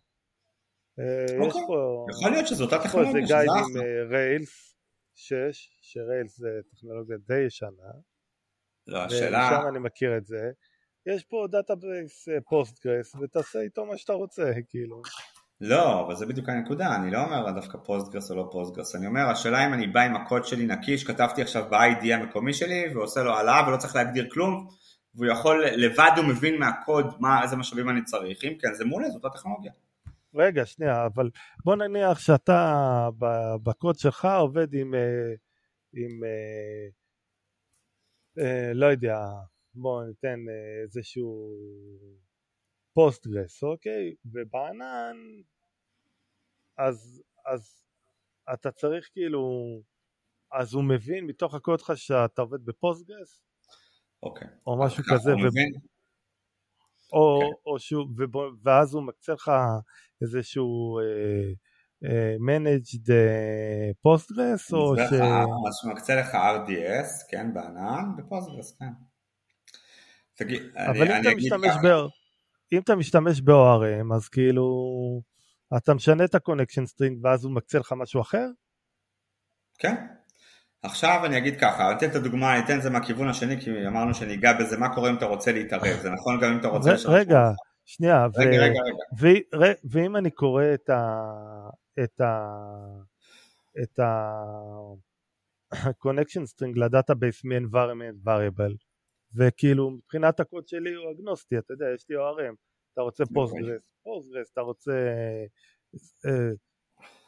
אה, 0.98 1.24
יש 1.24 1.40
אוקיי. 1.40 1.62
פה... 1.66 2.06
יכול 2.10 2.30
להיות 2.30 2.46
שזו 2.46 2.64
אותה 2.64 2.78
טכנולוגיה. 2.78 3.22
יש 3.22 3.30
פה 3.30 3.34
איזה 3.34 3.34
גייד 3.34 3.50
עם 3.50 4.10
Rails 4.10 4.76
6, 5.14 5.34
ש 5.82 5.97
Rails 5.97 6.36
זה 6.36 6.60
טכנולוגיה 6.70 7.16
די 7.16 7.40
ישנה. 7.46 7.90
לא, 8.86 8.98
השאלה... 8.98 9.50
ושם 9.52 9.68
אני 9.68 9.78
מכיר 9.78 10.16
את 10.16 10.26
זה. 10.26 10.50
יש 11.06 11.24
פה 11.24 11.46
database 11.50 12.28
Postgres 12.48 13.14
ותעשה 13.14 13.60
איתו 13.60 13.86
מה 13.86 13.96
שאתה 13.96 14.12
רוצה, 14.12 14.52
כאילו. 14.68 15.02
לא, 15.60 16.06
אבל 16.06 16.16
זה 16.16 16.26
בדיוק 16.26 16.48
הנקודה, 16.48 16.96
אני 16.96 17.10
לא 17.10 17.24
אומר 17.24 17.50
דווקא 17.50 17.78
Postgres 17.78 18.30
או 18.30 18.36
לא 18.36 18.48
Postgres, 18.52 18.96
אני 18.96 19.06
אומר 19.06 19.20
השאלה 19.20 19.66
אם 19.66 19.74
אני 19.74 19.86
בא 19.86 20.00
עם 20.00 20.16
הקוד 20.16 20.44
שלי 20.44 20.66
נקי 20.66 20.98
שכתבתי 20.98 21.42
עכשיו 21.42 21.64
ב-IDE 21.70 22.14
המקומי 22.14 22.54
שלי 22.54 22.84
ועושה 22.94 23.22
לו 23.22 23.34
העלאה 23.34 23.68
ולא 23.68 23.76
צריך 23.76 23.96
להגדיר 23.96 24.28
כלום 24.32 24.68
והוא 25.14 25.26
יכול, 25.26 25.64
לבד 25.66 26.10
הוא 26.16 26.24
מבין 26.24 26.58
מהקוד 26.58 27.06
מה, 27.20 27.42
איזה 27.42 27.56
משאבים 27.56 27.88
אני 27.88 28.04
צריך, 28.04 28.44
אם 28.44 28.54
כן 28.60 28.74
זה 28.74 28.84
מעולה, 28.84 29.10
זאת 29.10 29.24
הטכנולוגיה. 29.24 29.72
רגע, 30.34 30.66
שנייה, 30.66 31.06
אבל 31.06 31.30
בוא 31.64 31.76
נניח 31.76 32.18
שאתה 32.18 33.08
בקוד 33.62 33.98
שלך 33.98 34.24
עובד 34.24 34.74
עם, 34.74 34.94
אה, 34.94 35.32
עם 35.92 36.24
אה, 36.24 36.88
אה, 38.44 38.72
לא 38.74 38.86
יודע, 38.86 39.18
בוא 39.74 40.04
ניתן 40.04 40.40
איזשהו 40.82 41.54
Postgres, 43.00 43.62
אוקיי? 43.62 44.14
ובענן, 44.24 45.16
אז, 46.78 47.22
אז 47.46 47.84
אתה 48.52 48.70
צריך 48.70 49.08
כאילו, 49.12 49.42
אז 50.52 50.74
הוא 50.74 50.84
מבין 50.84 51.26
מתוך 51.26 51.54
הקוד 51.54 51.78
שלך 51.78 51.92
שאתה 51.96 52.42
עובד 52.42 52.64
ב 52.64 52.72
Postgres? 52.72 53.42
אוקיי. 54.22 54.48
או 54.66 54.84
משהו 54.84 55.04
כזה. 55.10 55.32
הוא 55.32 55.40
מבין? 55.40 55.72
או, 57.12 57.38
okay. 57.38 57.44
כן. 57.44 57.52
או 57.66 57.78
שהוא, 57.78 58.06
ובו, 58.16 58.50
ואז 58.62 58.94
הוא 58.94 59.02
מקצה 59.02 59.32
לך 59.32 59.52
איזשהו 60.22 60.98
uh, 61.00 61.54
uh, 62.04 62.38
managed 62.40 63.08
postgres 64.06 64.72
או 64.72 64.96
ש... 64.96 65.12
אז 65.12 65.84
הוא 65.84 65.92
מקצה 65.92 66.20
לך 66.20 66.34
RDS, 66.34 67.30
כן, 67.30 67.54
בענן, 67.54 68.16
ב 68.18 68.24
Postgres, 68.24 68.78
כן. 68.78 68.92
תגיד, 70.34 70.62
אבל 70.76 71.02
אני, 71.02 71.16
אם, 71.16 71.20
אתה 71.20 71.36
משתמש 71.36 71.74
ב... 71.84 72.19
אם 72.72 72.80
אתה 72.80 72.96
משתמש 72.96 73.40
ב-ORM 73.40 74.14
אז 74.14 74.28
כאילו 74.28 74.64
אתה 75.76 75.94
משנה 75.94 76.24
את 76.24 76.34
ה-connection 76.34 76.86
string 76.94 77.14
ואז 77.22 77.44
הוא 77.44 77.52
מקצה 77.52 77.78
לך 77.78 77.92
משהו 77.96 78.20
אחר? 78.20 78.46
כן, 79.78 79.94
עכשיו 80.82 81.20
אני 81.24 81.38
אגיד 81.38 81.60
ככה, 81.60 81.88
אני 81.88 81.96
אתן 81.96 82.10
את 82.10 82.14
הדוגמה, 82.14 82.54
אני 82.54 82.64
אתן 82.64 82.76
את 82.76 82.82
זה 82.82 82.90
מהכיוון 82.90 83.28
השני, 83.28 83.60
כי 83.60 83.86
אמרנו 83.86 84.14
שניגע 84.14 84.52
בזה, 84.52 84.76
מה 84.76 84.94
קורה 84.94 85.10
אם 85.10 85.16
אתה 85.16 85.26
רוצה 85.26 85.52
להתערב, 85.52 86.00
זה 86.02 86.10
נכון 86.10 86.40
גם 86.40 86.52
אם 86.52 86.58
אתה 86.58 86.68
רוצה... 86.68 86.90
רגע, 87.08 87.50
שנייה, 87.84 88.26
רגע, 88.36 88.50
ו- 88.50 88.62
רגע, 88.62 88.80
רגע. 88.82 89.34
ו- 89.60 89.90
ואם 89.90 90.16
אני 90.16 90.30
קורא 90.30 90.64
את 90.74 90.90
ה... 90.90 91.22
את 92.04 92.20
ה... 92.20 92.46
את 93.82 93.98
ה... 93.98 94.32
connection 96.04 96.44
string 96.52 96.72
ל 96.76 96.84
database 96.84 97.44
מ-environment 97.44 98.28
variable 98.28 98.89
וכאילו 99.34 99.90
מבחינת 99.90 100.40
הקוד 100.40 100.68
שלי 100.68 100.94
הוא 100.94 101.10
אגנוסטי, 101.12 101.58
אתה 101.58 101.72
יודע, 101.72 101.86
יש 101.94 102.04
לי 102.08 102.16
ORM, 102.16 102.54
אתה 102.92 103.00
רוצה 103.00 103.24
Postgres, 103.34 103.82
Postgres, 104.02 104.50
אתה 104.52 104.60
רוצה 104.60 104.92
אה, 106.26 106.50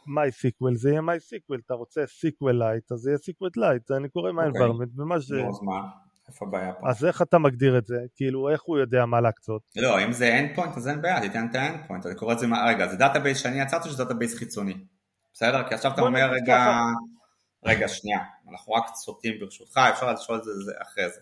MySQL 0.06 0.74
זה 0.74 0.90
יהיה 0.90 1.00
MySQL, 1.00 1.60
אתה 1.66 1.74
רוצה 1.74 2.04
SQLite 2.04 2.94
אז 2.94 2.98
זה 2.98 3.10
יהיה 3.10 3.18
SQLite, 3.18 3.96
אני 3.96 4.08
קורא 4.08 4.30
מה 4.30 4.41
environment 4.41 5.00
ומה 5.02 5.20
ש... 5.20 5.32
אז 5.32 5.62
מה? 5.62 5.88
איפה 6.28 6.46
הבעיה 6.46 6.72
פה? 6.72 6.90
אז 6.90 7.04
איך 7.04 7.22
אתה 7.22 7.38
מגדיר 7.38 7.78
את 7.78 7.86
זה? 7.86 7.96
כאילו, 8.14 8.48
איך 8.48 8.62
הוא 8.62 8.78
יודע 8.78 9.06
מה 9.06 9.20
להקצות? 9.20 9.62
לא, 9.76 10.04
אם 10.04 10.12
זה 10.12 10.40
endpoint 10.40 10.76
אז 10.76 10.88
אין 10.88 11.02
בעיה, 11.02 11.20
תיתן 11.20 11.46
את 11.50 11.54
ה 11.54 11.60
endpoint, 11.60 12.06
אני 12.06 12.14
קורא 12.14 12.32
את 12.32 12.38
זה, 12.38 12.46
מה... 12.46 12.64
רגע, 12.68 12.88
זה 12.88 12.96
database 12.96 13.38
שאני 13.38 13.62
יצרתי 13.62 13.88
שזה 13.88 14.04
database 14.04 14.34
חיצוני, 14.34 14.74
בסדר? 15.32 15.68
כי 15.68 15.74
עכשיו 15.74 15.92
אתה 15.92 16.00
אומר, 16.00 16.30
רגע, 16.32 16.80
רגע, 17.64 17.88
שנייה, 17.88 18.18
אנחנו 18.50 18.72
רק 18.72 18.84
סוטים 18.94 19.40
ברשותך, 19.40 19.80
אפשר 19.92 20.12
לשאול 20.12 20.38
את 20.38 20.44
זה 20.44 20.72
אחרי 20.82 21.10
זה. 21.10 21.20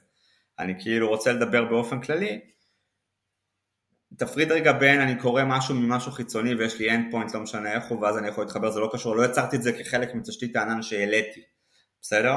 אני 0.61 0.75
כאילו 0.81 1.09
רוצה 1.09 1.33
לדבר 1.33 1.65
באופן 1.65 2.01
כללי, 2.01 2.41
תפריד 4.17 4.53
רגע 4.53 4.73
בין 4.73 5.01
אני 5.01 5.19
קורא 5.19 5.43
משהו 5.47 5.75
ממשהו 5.75 6.13
חיצוני 6.13 6.55
ויש 6.55 6.79
לי 6.79 6.91
endpoint 6.91 7.35
לא 7.35 7.41
משנה 7.41 7.73
איך 7.73 7.85
הוא 7.85 8.01
ואז 8.01 8.19
אני 8.19 8.29
יכול 8.29 8.45
להתחבר 8.45 8.71
זה 8.71 8.81
לא 8.81 8.91
קשור. 8.93 9.17
לא 9.17 9.25
יצרתי 9.25 9.57
את 9.57 9.63
זה 9.63 9.73
כחלק 9.73 10.15
מתשתית 10.15 10.57
הענן 10.57 10.83
שהעליתי 10.83 11.43
בסדר? 12.03 12.37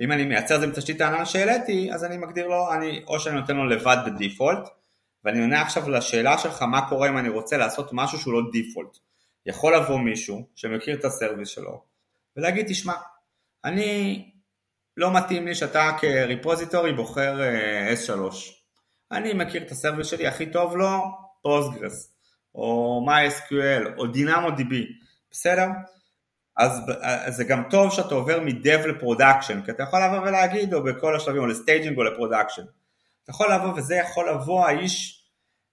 אם 0.00 0.12
אני 0.12 0.24
מייצר 0.24 0.54
את 0.56 0.60
זה 0.60 0.66
מתשתית 0.66 1.00
הענן 1.00 1.24
שהעליתי 1.24 1.92
אז 1.92 2.04
אני 2.04 2.16
מגדיר 2.16 2.46
לו 2.46 2.72
אני 2.72 3.04
או 3.06 3.20
שאני 3.20 3.40
נותן 3.40 3.56
לו 3.56 3.66
לבד 3.66 3.96
ב 4.06 4.14
default 4.14 4.68
ואני 5.24 5.40
עונה 5.40 5.62
עכשיו 5.62 5.90
לשאלה 5.90 6.38
שלך 6.38 6.62
מה 6.62 6.88
קורה 6.88 7.08
אם 7.08 7.18
אני 7.18 7.28
רוצה 7.28 7.56
לעשות 7.56 7.90
משהו 7.92 8.18
שהוא 8.18 8.34
לא 8.34 8.40
default 8.52 8.98
יכול 9.46 9.76
לבוא 9.76 9.98
מישהו 9.98 10.48
שמכיר 10.54 10.98
את 10.98 11.04
ה 11.04 11.10
service 11.10 11.48
שלו 11.48 11.82
ולהגיד 12.36 12.66
תשמע 12.68 12.92
אני 13.64 14.30
לא 14.96 15.12
מתאים 15.12 15.46
לי 15.46 15.54
שאתה 15.54 15.90
כ 16.00 16.15
repository 16.15 16.92
בוחר 16.92 17.40
uh, 17.40 18.10
S3 18.10 18.20
אני 19.12 19.32
מכיר 19.32 19.62
את 19.62 19.70
ה 19.70 19.75
service 19.75 20.06
שלי, 20.06 20.26
הכי 20.26 20.46
טוב 20.46 20.76
לו 20.76 20.98
Postgres, 21.42 22.14
או 22.54 23.00
MySQL, 23.08 23.98
או 23.98 24.04
DynamoDB, 24.04 24.74
בסדר? 25.30 25.66
אז, 26.56 26.80
אז 27.02 27.36
זה 27.36 27.44
גם 27.44 27.62
טוב 27.70 27.92
שאתה 27.92 28.14
עובר 28.14 28.40
מ-Dev 28.40 28.86
ל 28.86 28.92
production, 28.92 29.62
כי 29.62 29.70
אתה 29.70 29.82
יכול 29.82 30.00
לבוא 30.04 30.18
ולהגיד, 30.18 30.74
או 30.74 30.84
בכל 30.84 31.16
השלבים, 31.16 31.42
או 31.42 31.46
ל 31.46 31.53
staging 31.53 31.98
או 31.98 32.04
ל 32.04 32.09
production. 32.09 32.62
אתה 33.22 33.30
יכול 33.30 33.52
לבוא, 33.54 33.72
וזה 33.76 33.94
יכול 33.94 34.30
לבוא 34.30 34.66
האיש, 34.66 35.26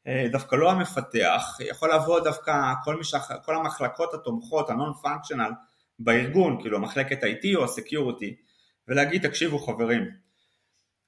אה, 0.07 0.25
דווקא 0.31 0.55
לא 0.55 0.71
המפתח, 0.71 1.57
יכול 1.69 1.93
לבוא 1.93 2.19
דווקא 2.19 2.73
כל, 2.83 2.99
משח, 2.99 3.31
כל 3.45 3.55
המחלקות 3.55 4.13
התומכות, 4.13 4.69
ה-non-functional 4.69 5.53
בארגון, 5.99 6.62
כאילו 6.62 6.77
המחלקת 6.77 7.23
IT 7.23 7.55
או 7.55 7.63
ה-Security, 7.63 8.52
ולהגיד, 8.88 9.28
תקשיבו 9.28 9.60
חברים, 9.60 10.10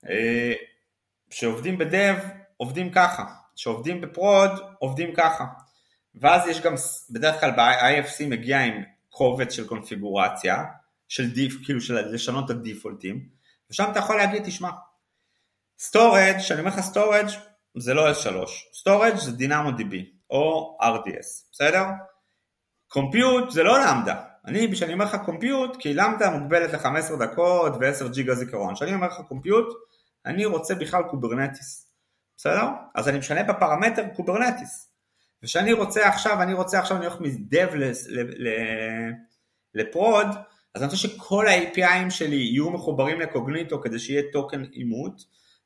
אה, 0.10 0.54
שעובדים 1.30 1.78
בדב 1.78 2.16
עובדים 2.58 2.92
ככה, 2.92 3.26
שעובדים 3.56 4.02
בפרוד 4.02 4.52
עובדים 4.80 5.14
ככה. 5.16 5.46
ואז 6.16 6.48
יש 6.48 6.62
גם, 6.62 6.74
בדרך 7.10 7.40
כלל 7.40 7.52
ב-IFC 7.52 8.26
מגיע 8.28 8.60
עם 8.60 8.84
קובץ 9.10 9.54
של 9.54 9.68
קונפיגורציה, 9.68 10.64
של 11.08 11.32
דיף, 11.34 11.56
כאילו 11.66 11.82
של 11.82 12.14
לשנות 12.14 12.46
את 12.46 12.50
הדיפולטים, 12.50 13.30
ושם 13.70 13.92
אתה 13.92 14.00
יכול 14.00 14.18
להגיד, 14.18 14.44
תשמע, 14.46 14.70
storage, 15.80 16.38
כשאני 16.38 16.60
אומר 16.60 16.72
לך 16.72 16.80
storage, 16.80 17.28
זה 17.78 17.94
לא 17.94 18.12
S3, 18.12 18.50
storage 18.74 19.16
זה 19.16 19.32
DynamoDB, 19.32 19.96
או 20.30 20.78
RDS, 20.82 21.52
בסדר? 21.52 21.86
compute 22.88 23.52
זה 23.52 23.64
לא 23.64 23.80
Lambda, 23.80 24.24
אני, 24.48 24.72
כשאני 24.72 24.94
אומר 24.94 25.06
לך 25.06 25.18
compute, 25.26 25.76
כי 25.80 25.94
Lambda 25.94 26.30
מוגבלת 26.30 26.74
ל-15 26.74 27.16
דקות 27.20 27.74
ו-10 27.80 28.08
ג'יגה 28.08 28.36
זיכרון, 28.36 28.76
כשאני 28.76 28.94
אומר 28.94 29.08
לך 29.08 29.22
compute, 29.28 29.66
אני 30.26 30.46
רוצה 30.46 30.76
בכלל 30.76 31.04
Kubernetes, 31.04 31.92
בסדר? 32.38 32.68
אז 32.96 33.10
אני 33.10 33.18
משנה 33.18 33.44
בפרמטר 33.44 34.04
Kubernetes, 34.16 34.90
וכשאני 35.44 35.74
רוצה 35.74 36.08
עכשיו, 36.08 36.42
אני 36.42 36.54
רוצה 36.54 36.80
עכשיו, 36.80 36.98
הולך 36.98 37.22
מ 37.22 37.33
dev 37.33 37.68
ל 39.74 39.83
prod, 39.83 40.28
אז 40.76 40.82
אני 40.82 40.86
רוצה 40.86 40.98
שכל 40.98 41.48
ה-API 41.48 41.92
ים 41.92 42.10
שלי 42.10 42.36
יהיו 42.36 42.72
מחוברים 42.72 43.20
ל 43.22 43.29
Cognito 43.29 43.82
כדי 43.82 44.00
שיהיה 44.00 44.24
token 44.34 44.64
אימות, 44.74 45.22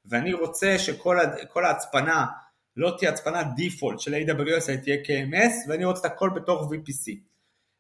ואני 0.06 0.34
רוצה 0.34 0.80
שכל 0.80 1.66
ההצפנה 1.66 2.26
לא 2.76 2.96
תהיה 2.98 3.12
הצפנה 3.12 3.44
default 3.44 4.00
של 4.00 4.14
AWS, 4.14 4.70
אלא 4.70 4.76
תהיה 4.76 4.98
KMS, 5.04 5.70
ואני 5.70 5.86
רוצה 5.86 6.08
את 6.08 6.12
הכל 6.12 6.30
בתוך 6.36 6.72
VPC. 6.72 7.29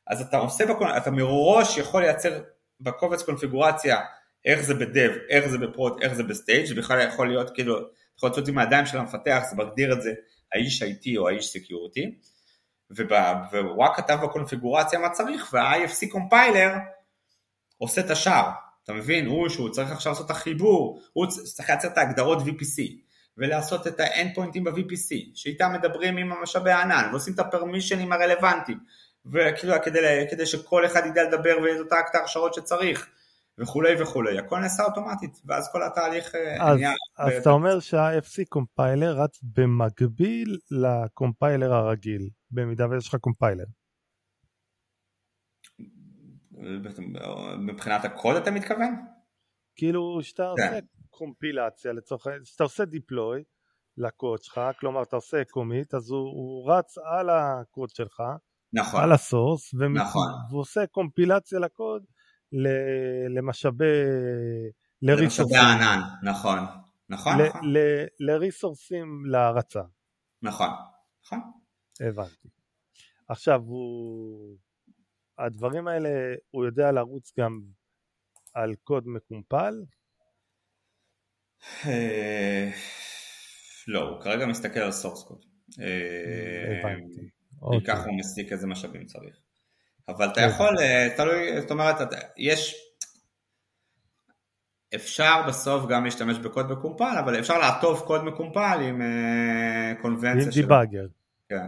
אז 0.09 0.21
אתה 0.21 0.37
עושה, 0.37 0.65
בקונ... 0.65 0.97
אתה 0.97 1.11
מראש 1.11 1.77
יכול 1.77 2.01
לייצר 2.01 2.41
בקובץ 2.79 3.23
קונפיגורציה 3.23 3.99
איך 4.45 4.61
זה 4.61 4.73
ב 4.73 4.81
dev, 4.81 5.11
איך 5.29 5.47
זה 5.47 5.57
ב 5.57 5.64
prod, 5.64 6.01
איך 6.01 6.13
זה 6.13 6.23
ב 6.23 6.29
stage, 6.29 6.65
זה 6.65 6.75
בכלל 6.75 7.07
יכול 7.07 7.27
להיות 7.27 7.49
כאילו, 7.55 7.75
יכול 8.17 8.29
להיות 8.35 8.47
עם 8.47 8.57
הידיים 8.57 8.85
של 8.85 8.97
המפתח, 8.97 9.43
זה 9.49 9.55
מגדיר 9.55 9.93
את 9.93 10.01
זה 10.01 10.13
האיש 10.53 10.83
IT 10.83 11.17
או 11.17 11.27
האיש 11.27 11.47
security, 11.47 12.15
והוא 12.91 13.83
רק 13.83 13.97
כתב 13.97 14.17
בקונפיגורציה 14.23 14.99
מה 14.99 15.09
צריך, 15.09 15.49
וה-IFC 15.53 16.11
compiler 16.11 16.73
עושה 17.77 18.01
את 18.01 18.09
השאר, 18.09 18.49
אתה 18.83 18.93
מבין? 18.93 19.25
הוא 19.25 19.49
שהוא 19.49 19.69
צריך 19.69 19.91
עכשיו 19.91 20.11
לעשות 20.11 20.25
את 20.25 20.31
החיבור, 20.31 21.01
הוא 21.13 21.27
צריך 21.27 21.69
לייצר 21.69 21.87
את 21.87 21.97
ההגדרות 21.97 22.37
VPC, 22.37 22.81
ולעשות 23.37 23.87
את 23.87 23.99
ה 23.99 24.31
endpoint 24.35 24.58
ים 24.58 24.63
ב-VPC, 24.63 25.15
שאיתם 25.35 25.73
מדברים 25.73 26.17
עם 26.17 26.31
המשאבי 26.31 26.71
הענן, 26.71 27.09
ועושים 27.11 27.33
את 27.33 27.39
ה 27.39 27.45
permission 27.45 28.02
ים 28.02 28.13
הרלוונטיים, 28.13 28.79
וכאילו 29.31 29.73
כדי, 29.83 30.25
כדי 30.31 30.45
שכל 30.45 30.85
אחד 30.85 31.01
ידע 31.05 31.23
לדבר 31.23 31.57
וידע 31.63 31.99
את 32.09 32.15
ההרשאות 32.15 32.53
שצריך, 32.53 33.09
וכולי 33.57 34.01
וכולי, 34.01 34.39
הכל 34.39 34.59
נעשה 34.59 34.83
אוטומטית, 34.83 35.41
ואז 35.45 35.69
כל 35.71 35.83
התהליך 35.83 36.35
אה, 36.35 36.69
אז, 36.69 36.77
נהיה... 36.77 36.91
אז 37.17 37.33
אתה 37.41 37.49
אומר 37.49 37.79
שה-IFC 37.79 38.45
compiler 38.49 39.21
רץ 39.21 39.39
במקביל 39.43 40.57
ל 40.71 40.83
compiler 40.83 41.73
הרגיל, 41.73 42.29
במידה 42.51 42.89
ויש 42.89 43.07
לך 43.07 43.15
compiler. 43.15 43.65
מבחינת 47.59 48.05
הקוד 48.05 48.35
אתה 48.35 48.51
מתכוון? 48.51 48.95
כאילו 49.75 50.19
שאתה 50.21 50.53
כן. 50.57 50.67
עושה 50.67 50.79
קומפילציה 51.09 51.93
לצורך 51.93 52.27
העניין, 52.27 52.45
שאתה 52.45 52.63
עושה 52.63 52.85
דיפלוי 52.85 53.43
לקוד 53.97 54.43
שלך, 54.43 54.61
כלומר 54.79 55.03
אתה 55.03 55.15
עושה 55.15 55.43
קומיט, 55.49 55.93
אז 55.93 56.09
הוא, 56.09 56.19
הוא 56.19 56.71
רץ 56.71 56.97
על 56.97 57.29
הקוד 57.29 57.89
שלך, 57.89 58.23
נכון, 58.73 59.03
על 59.03 59.11
הסורס, 59.11 59.73
ומת... 59.73 60.01
נכון. 60.01 60.27
והוא 60.49 60.61
עושה 60.61 60.87
קומפילציה 60.87 61.59
לקוד 61.59 62.03
למשאבי, 63.29 63.85
למשאבי 65.01 65.55
הענן, 65.55 65.99
נכון, 66.23 66.59
נכון, 67.09 67.37
ל, 67.37 67.47
נכון. 67.47 67.61
ל, 67.73 67.77
לריסורסים 68.19 69.23
להרצה. 69.25 69.81
נכון, 70.41 70.69
נכון. 71.25 71.39
הבנתי. 71.99 72.47
עכשיו 73.27 73.61
הוא, 73.61 74.57
הדברים 75.37 75.87
האלה, 75.87 76.09
הוא 76.51 76.65
יודע 76.65 76.91
לרוץ 76.91 77.33
גם 77.39 77.61
על 78.53 78.75
קוד 78.83 79.03
מקומפל? 79.07 79.73
אה, 81.85 82.69
לא, 83.87 84.09
הוא 84.09 84.21
כרגע 84.21 84.45
מסתכל 84.45 84.79
על 84.79 84.91
source 84.91 85.23
code. 85.23 85.45
אה, 85.81 86.79
הבנתי. 86.79 87.38
כי 87.71 87.85
ככה 87.85 88.05
הוא 88.05 88.19
מסיק 88.19 88.51
איזה 88.51 88.67
משאבים 88.67 89.05
צריך. 89.05 89.35
אבל 90.07 90.29
אתה 90.29 90.41
יכול, 90.41 90.79
אה, 90.79 91.07
תלוי, 91.17 91.61
זאת 91.61 91.71
אומרת, 91.71 91.95
יש, 92.37 92.75
אפשר 94.95 95.43
בסוף 95.47 95.85
גם 95.89 96.05
להשתמש 96.05 96.37
בקוד 96.37 96.71
מקומפל, 96.71 97.15
אבל 97.19 97.39
אפשר 97.39 97.57
לעטוף 97.57 98.01
קוד 98.01 98.23
מקומפל 98.23 98.79
עם 98.81 99.01
קומבינציה 100.01 100.43
עם 100.43 100.49
debugger. 100.49 101.05
כן. 101.49 101.67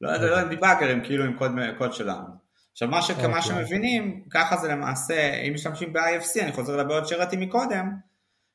לא, 0.00 0.16
לא 0.16 0.40
עם 0.40 0.48
debugger, 0.48 0.88
עם 0.88 1.04
כאילו 1.04 1.24
עם 1.24 1.38
קוד, 1.38 1.50
קוד 1.78 1.92
שלנו. 1.92 2.42
עכשיו 2.72 2.88
מה, 2.88 3.02
שכמה 3.02 3.38
okay. 3.38 3.42
שמבינים, 3.42 4.24
ככה 4.30 4.56
זה 4.56 4.68
למעשה, 4.68 5.34
אם 5.34 5.54
משתמשים 5.54 5.92
ב-IFC, 5.92 6.42
אני 6.42 6.52
חוזר 6.52 6.76
לבעיות 6.76 7.08
שהראיתי 7.08 7.36
מקודם, 7.36 7.96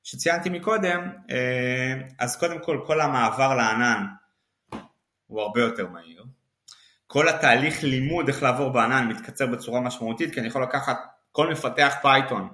שציינתי 0.04 0.50
מקודם, 0.50 1.12
אה, 1.32 1.94
אז 2.20 2.38
קודם 2.38 2.64
כל 2.64 2.82
כל 2.88 3.02
המעבר 3.02 3.56
לענן 3.56 4.06
הוא 5.28 5.42
הרבה 5.42 5.62
יותר 5.62 5.88
מהיר. 5.88 6.24
כל 7.08 7.30
התהליך 7.30 7.84
לימוד 7.84 8.28
איך 8.28 8.44
לעבור 8.44 8.70
בענן 8.70 9.08
מתקצר 9.08 9.48
בצורה 9.48 9.82
משמעותית, 9.82 10.34
כי 10.34 10.40
אני 10.40 10.48
יכול 10.48 10.64
לקחת 10.64 10.98
כל 11.32 11.52
מפתח 11.52 11.96
Python, 12.02 12.50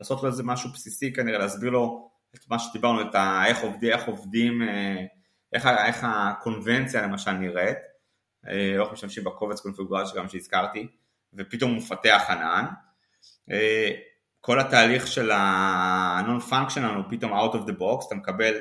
לעשות 0.00 0.22
לו 0.22 0.28
איזה 0.28 0.42
משהו 0.42 0.70
בסיסי 0.70 1.12
כנראה, 1.12 1.38
להסביר 1.38 1.70
לו 1.70 2.10
את 2.34 2.40
מה 2.50 2.58
שדיברנו, 2.58 3.02
את 3.02 3.14
ה, 3.14 3.42
איך, 3.46 3.58
עובדים, 3.60 3.92
איך 3.92 4.06
עובדים, 4.06 4.62
אה, 4.62 5.04
איך, 5.52 5.66
איך 5.66 6.06
הקונבנציה 6.08 7.02
למשל 7.02 7.30
נראית, 7.32 7.78
אה, 8.48 8.82
איך 8.82 8.92
משתמשים 8.92 9.24
בקובץ 9.24 9.60
קונפיגורציה 9.60 10.20
גם 10.20 10.28
שהזכרתי, 10.28 10.86
ופתאום 11.34 11.70
הוא 11.70 11.78
מפתח 11.78 12.22
ענן. 12.28 12.64
כל 14.40 14.60
התהליך 14.60 15.06
של 15.06 15.30
ה-non 15.30 16.50
functional 16.50 16.96
הוא 16.96 17.04
פתאום 17.10 17.32
out 17.32 17.52
of 17.52 17.68
the 17.68 17.80
box, 17.80 18.06
אתה 18.06 18.14
מקבל 18.14 18.54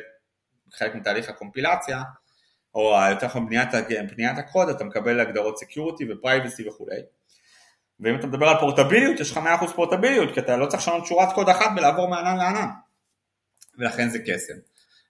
חלק 0.73 0.95
מתהליך 0.95 1.29
הקומפילציה, 1.29 2.01
או 2.77 2.95
יותר 3.09 3.25
נכון 3.25 3.45
בניית, 3.45 3.69
בניית 4.15 4.37
הקוד, 4.37 4.69
אתה 4.69 4.83
מקבל 4.83 5.19
הגדרות 5.19 5.57
security 5.57 6.03
ו-privacy 6.09 6.67
וכולי. 6.67 7.01
ואם 7.99 8.15
אתה 8.19 8.27
מדבר 8.27 8.47
על 8.47 8.59
פורטביליות, 8.59 9.19
יש 9.19 9.31
לך 9.31 9.37
100% 9.37 9.67
פורטביליות, 9.75 10.33
כי 10.33 10.39
אתה 10.39 10.57
לא 10.57 10.65
צריך 10.65 10.81
לשנות 10.81 11.05
שורת 11.05 11.33
קוד 11.33 11.49
אחת 11.49 11.69
ולעבור 11.77 12.07
מענן 12.07 12.37
לענן. 12.37 12.67
ולכן 13.77 14.09
זה 14.09 14.19
קסם. 14.19 14.53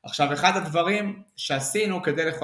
עכשיו, 0.03 0.33
אחד 0.33 0.51
הדברים 0.57 1.23
שעשינו 1.35 2.03
כדי, 2.03 2.25
לכ... 2.25 2.43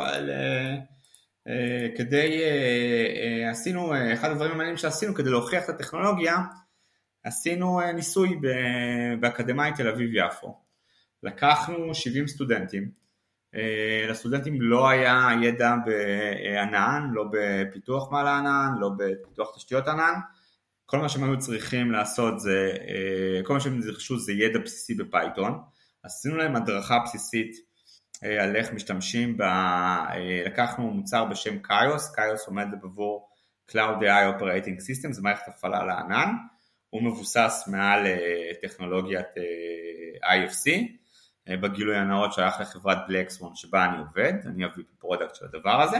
אה, 1.47 1.87
כדי, 1.97 2.41
אה, 2.43 3.43
אה, 3.43 3.51
עשינו, 3.51 3.93
אחד 4.13 4.31
הדברים 4.31 4.51
המעניינים 4.51 4.77
שעשינו 4.77 5.13
כדי 5.13 5.29
להוכיח 5.29 5.63
את 5.63 5.69
הטכנולוגיה, 5.69 6.37
עשינו 7.23 7.79
ניסוי 7.93 8.39
באקדמאי 9.19 9.71
תל 9.75 9.87
אביב-יפו. 9.87 10.57
לקחנו 11.23 11.95
70 11.95 12.27
סטודנטים, 12.27 13.02
לסטודנטים 14.09 14.61
לא 14.61 14.89
היה 14.89 15.29
ידע 15.41 15.75
בענן, 15.85 17.09
לא 17.11 17.25
בפיתוח 17.31 18.11
מעל 18.11 18.27
הענן, 18.27 18.69
לא 18.79 18.89
בפיתוח 18.97 19.55
תשתיות 19.55 19.87
ענן, 19.87 20.13
כל 20.85 20.97
מה 20.97 21.09
שהם 21.09 21.23
היו 21.23 21.39
צריכים 21.39 21.91
לעשות 21.91 22.39
זה, 22.39 22.71
אה, 22.87 23.43
כל 23.43 23.53
מה 23.53 23.59
שהם 23.59 23.79
נדרשו 23.79 24.19
זה 24.19 24.33
ידע 24.33 24.59
בסיסי 24.59 24.93
בפייתון, 24.93 25.59
עשינו 26.03 26.37
להם 26.37 26.55
הדרכה 26.55 26.99
בסיסית 26.99 27.55
על 28.39 28.55
איך 28.55 28.73
משתמשים, 28.73 29.37
ב... 29.37 29.43
לקחנו 30.45 30.91
מוצר 30.91 31.25
בשם 31.25 31.59
CAIOS, 31.59 32.15
CAIOS 32.15 32.47
עומד 32.47 32.67
עבור 32.83 33.29
Cloud 33.71 34.01
AI 34.01 34.39
Operating 34.39 34.79
System, 34.79 35.11
זה 35.11 35.21
מערכת 35.21 35.47
הפעלה 35.47 35.85
לענן, 35.85 36.29
הוא 36.89 37.03
מבוסס 37.03 37.63
מעל 37.67 38.07
אה, 38.07 38.51
טכנולוגיית 38.61 39.27
אה, 39.37 40.35
IFC, 40.35 40.69
אה, 40.71 40.81
בגילוי 41.49 41.97
הנאות 41.97 42.33
שייך 42.33 42.59
לחברת 42.59 42.97
בלקסמון 43.07 43.55
שבה 43.55 43.85
אני 43.85 43.97
עובד, 43.97 44.33
אני 44.45 44.65
ה 44.65 44.71
VP 44.71 44.83
Product 44.99 45.35
של 45.35 45.45
הדבר 45.45 45.81
הזה, 45.81 45.97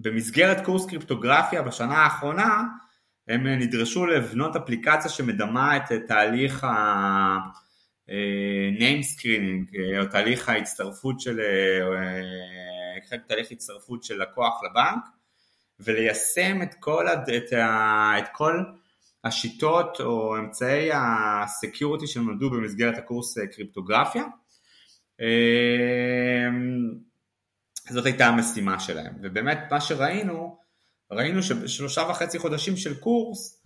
ובמסגרת 0.00 0.64
קורס 0.64 0.86
קריפטוגרפיה 0.86 1.62
בשנה 1.62 1.96
האחרונה 1.96 2.62
הם 3.28 3.46
נדרשו 3.46 4.06
לבנות 4.06 4.56
אפליקציה 4.56 5.10
שמדמה 5.10 5.76
את 5.76 5.82
תהליך 6.08 6.64
ה... 6.64 7.38
name 8.78 9.02
screening, 9.02 9.76
או 10.00 10.06
תהליך 10.10 10.48
ההצטרפות 10.48 11.20
של, 11.20 11.40
תהליך 13.26 13.50
הצטרפות 13.50 14.04
של 14.04 14.22
לקוח 14.22 14.60
לבנק, 14.64 15.04
וליישם 15.80 16.62
את 16.62 16.74
כל, 16.80 17.08
את, 17.08 17.52
ה, 17.52 18.18
את 18.18 18.24
כל 18.32 18.64
השיטות 19.24 20.00
או 20.00 20.38
אמצעי 20.38 20.90
הסקיוריטי 20.94 22.06
שנולדו 22.06 22.50
במסגרת 22.50 22.98
הקורס 22.98 23.38
אה, 23.38 23.46
קריפטוגרפיה. 23.46 24.24
אמ, 25.20 25.26
זאת 27.90 28.06
הייתה 28.06 28.26
המשימה 28.26 28.80
שלהם, 28.80 29.14
ובאמת 29.22 29.58
מה 29.70 29.80
שראינו, 29.80 30.58
ראינו 31.10 31.42
שבשלושה 31.42 32.02
וחצי 32.10 32.38
חודשים 32.38 32.76
של 32.76 33.00
קורס, 33.00 33.64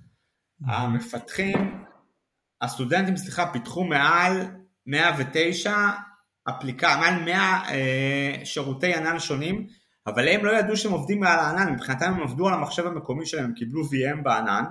המפתחים, 0.66 1.84
הסטודנטים, 2.60 3.16
סליחה, 3.16 3.52
פיתחו 3.52 3.84
מעל 3.84 4.46
109 4.86 5.76
אפליקה, 6.48 6.96
מעל 7.00 7.24
100 7.24 7.62
אה, 7.68 8.44
שירותי 8.44 8.94
ענן 8.94 9.18
שונים 9.18 9.66
אבל 10.08 10.28
הם 10.28 10.44
לא 10.44 10.58
ידעו 10.58 10.76
שהם 10.76 10.92
עובדים 10.92 11.20
מעל 11.20 11.38
הענן, 11.38 11.72
מבחינתם 11.72 12.12
הם 12.12 12.22
עבדו 12.22 12.48
על 12.48 12.54
המחשב 12.54 12.86
המקומי 12.86 13.26
שלהם, 13.26 13.44
הם 13.44 13.52
קיבלו 13.52 13.84
VM 13.84 14.22
בענן, 14.22 14.64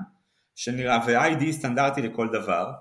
שנראה 0.57 0.99
IDE 1.07 1.51
סטנדרטי 1.51 2.01
לכל 2.01 2.27
דבר, 2.33 2.71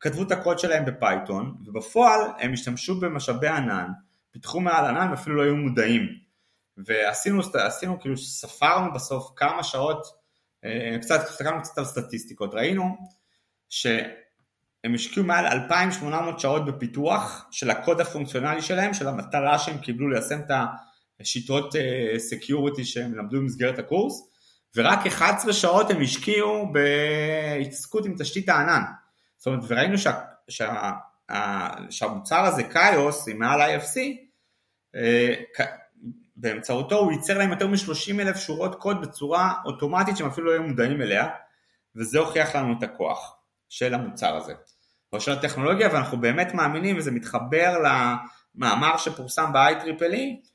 כתבו 0.00 0.22
את 0.22 0.32
הקוד 0.32 0.58
שלהם 0.58 0.84
ב 0.84 0.93
Python, 0.93 1.56
ובפועל 1.66 2.20
הם 2.38 2.52
השתמשו 2.52 3.00
במשאבי 3.00 3.48
ענן, 3.48 3.88
פיתחו 4.30 4.60
מעל 4.60 4.84
ענן 4.84 5.10
ואפילו 5.10 5.36
לא 5.36 5.42
היו 5.42 5.56
מודעים. 5.56 6.02
ועשינו, 6.76 7.42
עשינו, 7.54 8.00
כאילו 8.00 8.16
ספרנו 8.16 8.92
בסוף 8.92 9.32
כמה 9.36 9.62
שעות, 9.62 10.06
אה, 10.64 10.96
קצת, 11.00 11.20
הסתכלנו 11.20 11.62
קצת 11.62 11.78
על 11.78 11.84
סטטיסטיקות, 11.84 12.54
ראינו 12.54 12.96
שהם 13.68 14.94
השקיעו 14.94 15.26
מעל 15.26 15.46
2,800 15.46 16.40
שעות 16.40 16.66
בפיתוח 16.66 17.46
של 17.50 17.70
הקוד 17.70 18.00
הפונקציונלי 18.00 18.62
שלהם, 18.62 18.94
של 18.94 19.08
המטרה 19.08 19.58
שהם 19.58 19.78
קיבלו 19.78 20.08
ליישם 20.08 20.40
את 20.40 20.50
השיטות 21.20 21.74
security 22.18 22.80
אה, 22.80 22.86
שהם 22.86 23.14
למדו 23.14 23.36
במסגרת 23.36 23.78
הקורס, 23.78 24.30
ורק 24.76 25.06
11 25.06 25.52
שעות 25.52 25.90
הם 25.90 26.00
השקיעו 26.02 26.72
בהתעסקות 26.72 28.06
עם 28.06 28.14
תשתית 28.18 28.48
הענן. 28.48 28.82
זאת 29.36 29.46
אומרת, 29.46 29.60
וראינו 29.68 29.98
שה, 29.98 30.20
שה, 30.48 30.90
שהמוצר 31.90 32.40
הזה, 32.40 32.62
קאיוס, 32.62 33.28
עם 33.28 33.38
מעל 33.38 33.60
IFC, 33.60 33.98
אה, 34.94 35.34
באמצעותו 36.36 36.98
הוא 36.98 37.12
ייצר 37.12 37.38
להם 37.38 37.50
יותר 37.50 37.66
מ-30 37.66 38.20
אלף 38.20 38.36
שורות 38.36 38.74
קוד 38.74 39.00
בצורה 39.00 39.54
אוטומטית 39.64 40.16
שהם 40.16 40.26
אפילו 40.26 40.46
לא 40.46 40.52
היו 40.52 40.62
מודעים 40.62 41.02
אליה, 41.02 41.28
וזה 41.96 42.18
הוכיח 42.18 42.56
לנו 42.56 42.74
את 42.78 42.82
הכוח 42.82 43.36
של 43.68 43.94
המוצר 43.94 44.36
הזה, 44.36 44.54
או 45.12 45.20
של 45.20 45.32
הטכנולוגיה, 45.32 45.88
ואנחנו 45.92 46.20
באמת 46.20 46.54
מאמינים, 46.54 46.98
וזה 46.98 47.10
מתחבר 47.10 47.76
למאמר 47.78 48.96
שפורסם 48.96 49.52
ב-IEEE, 49.52 50.48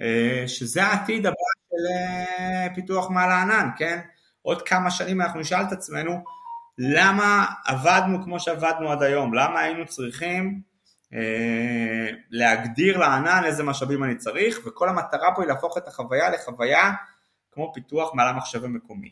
אה, 0.00 0.44
שזה 0.46 0.84
העתיד 0.84 1.26
הבא 1.26 1.36
של 1.72 1.92
אה, 1.92 2.74
פיתוח 2.74 3.10
מעל 3.10 3.30
הענן, 3.30 3.68
כן? 3.76 4.00
עוד 4.42 4.62
כמה 4.62 4.90
שנים 4.90 5.20
אנחנו 5.20 5.40
נשאל 5.40 5.62
את 5.62 5.72
עצמנו, 5.72 6.24
למה 6.78 7.46
עבדנו 7.64 8.24
כמו 8.24 8.40
שעבדנו 8.40 8.92
עד 8.92 9.02
היום? 9.02 9.34
למה 9.34 9.60
היינו 9.60 9.86
צריכים 9.86 10.60
אה, 11.14 12.10
להגדיר 12.30 12.98
לענן 12.98 13.44
איזה 13.44 13.62
משאבים 13.62 14.04
אני 14.04 14.16
צריך, 14.16 14.60
וכל 14.66 14.88
המטרה 14.88 15.34
פה 15.34 15.42
היא 15.42 15.48
להפוך 15.48 15.78
את 15.78 15.88
החוויה 15.88 16.30
לחוויה 16.30 16.92
כמו 17.52 17.72
פיתוח 17.74 18.14
מעל 18.14 18.28
המחשב 18.28 18.64
המקומי. 18.64 19.10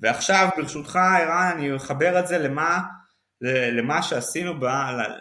ועכשיו 0.00 0.48
ברשותך 0.56 0.96
ערן 0.96 1.50
אני 1.54 1.76
אחבר 1.76 2.20
את 2.20 2.26
זה 2.26 2.38
למה, 2.38 2.80
למה 3.78 4.02
שעשינו, 4.02 4.60
ב, 4.60 4.64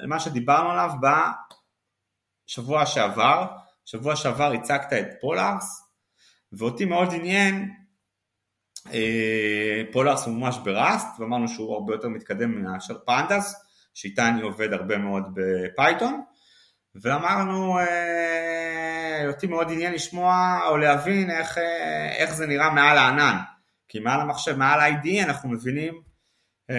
למה 0.01 0.19
שדיברנו 0.19 0.71
עליו 0.71 0.89
בשבוע 2.47 2.85
שעבר, 2.85 3.47
שבוע 3.85 4.15
שעבר 4.15 4.51
הצגת 4.51 4.93
את 4.93 5.07
פולארס, 5.21 5.86
ואותי 6.51 6.85
מאוד 6.85 7.13
עניין, 7.13 7.71
אה, 8.93 9.81
Polars 9.91 10.25
הוא 10.25 10.33
ממש 10.33 10.57
ב 10.63 10.70
Rust, 10.70 11.07
ואמרנו 11.19 11.47
שהוא 11.47 11.73
הרבה 11.73 11.93
יותר 11.93 12.07
מתקדם 12.07 12.63
מאשר 12.63 12.97
Pandas, 13.05 13.55
שאיתה 13.93 14.27
אני 14.27 14.41
עובד 14.41 14.73
הרבה 14.73 14.97
מאוד 14.97 15.23
ב 15.33 15.44
Python, 15.44 16.21
ואמרנו, 16.95 17.79
אה, 17.79 19.27
אותי 19.27 19.47
מאוד 19.47 19.71
עניין 19.71 19.93
לשמוע 19.93 20.59
או 20.69 20.77
להבין 20.77 21.31
איך, 21.31 21.57
אה, 21.57 22.15
איך 22.15 22.33
זה 22.33 22.47
נראה 22.47 22.69
מעל 22.69 22.97
הענן, 22.97 23.37
כי 23.87 23.99
מעל 23.99 24.21
המחשב, 24.21 24.55
מעל 24.55 24.93
IDE 24.93 25.23
אנחנו 25.23 25.49
מבינים, 25.49 26.01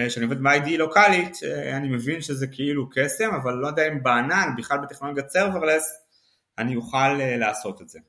כשאני 0.07 0.25
עובד 0.25 0.43
ב-IDE 0.43 0.77
לוקאלית, 0.77 1.37
אני 1.73 1.87
מבין 1.89 2.21
שזה 2.21 2.47
כאילו 2.47 2.89
קסם, 2.89 3.29
אבל 3.35 3.53
לא 3.53 3.67
יודע 3.67 3.87
אם 3.87 4.03
בענן, 4.03 4.49
בכלל 4.57 4.77
בטכנולוגיית 4.77 5.29
serverless, 5.29 6.05
אני 6.57 6.75
אוכל 6.75 7.13
לעשות 7.13 7.81
את 7.81 7.89
זה. 7.89 7.99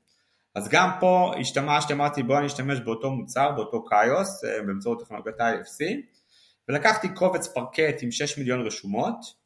אז 0.55 0.69
גם 0.69 0.91
פה 1.01 1.33
השתמשתי, 1.41 1.93
אמרתי 1.93 2.23
בוא 2.23 2.39
אני 2.39 2.47
אשתמש 2.47 2.81
באותו 2.81 3.11
מוצר, 3.11 3.53
באותו 3.53 3.85
CAIOS, 3.85 4.45
באמצעות 4.67 5.03
טכנולוגיית 5.05 5.41
IFC, 5.41 5.85
ולקחתי 6.69 7.09
קובץ 7.15 7.47
Parquet 7.47 8.03
עם 8.03 8.11
6 8.11 8.39
מיליון 8.39 8.67
רשומות, 8.67 9.41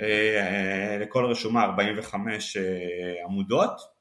אה, 0.00 0.06
אה, 0.06 0.98
לכל 0.98 1.24
רשומה 1.24 1.64
45 1.64 2.56
אה, 2.56 2.62
עמודות, 3.24 4.00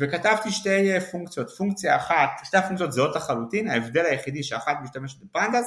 וכתבתי 0.00 0.50
שתי 0.50 1.00
פונקציות, 1.10 1.50
פונקציה 1.50 1.96
אחת, 1.96 2.30
שתי 2.44 2.56
הפונקציות 2.56 2.92
זהות 2.92 3.16
לחלוטין, 3.16 3.70
ההבדל 3.70 4.04
היחידי 4.04 4.42
שאחת 4.42 4.76
משתמשת 4.82 5.22
ב 5.22 5.28
Pandas 5.28 5.66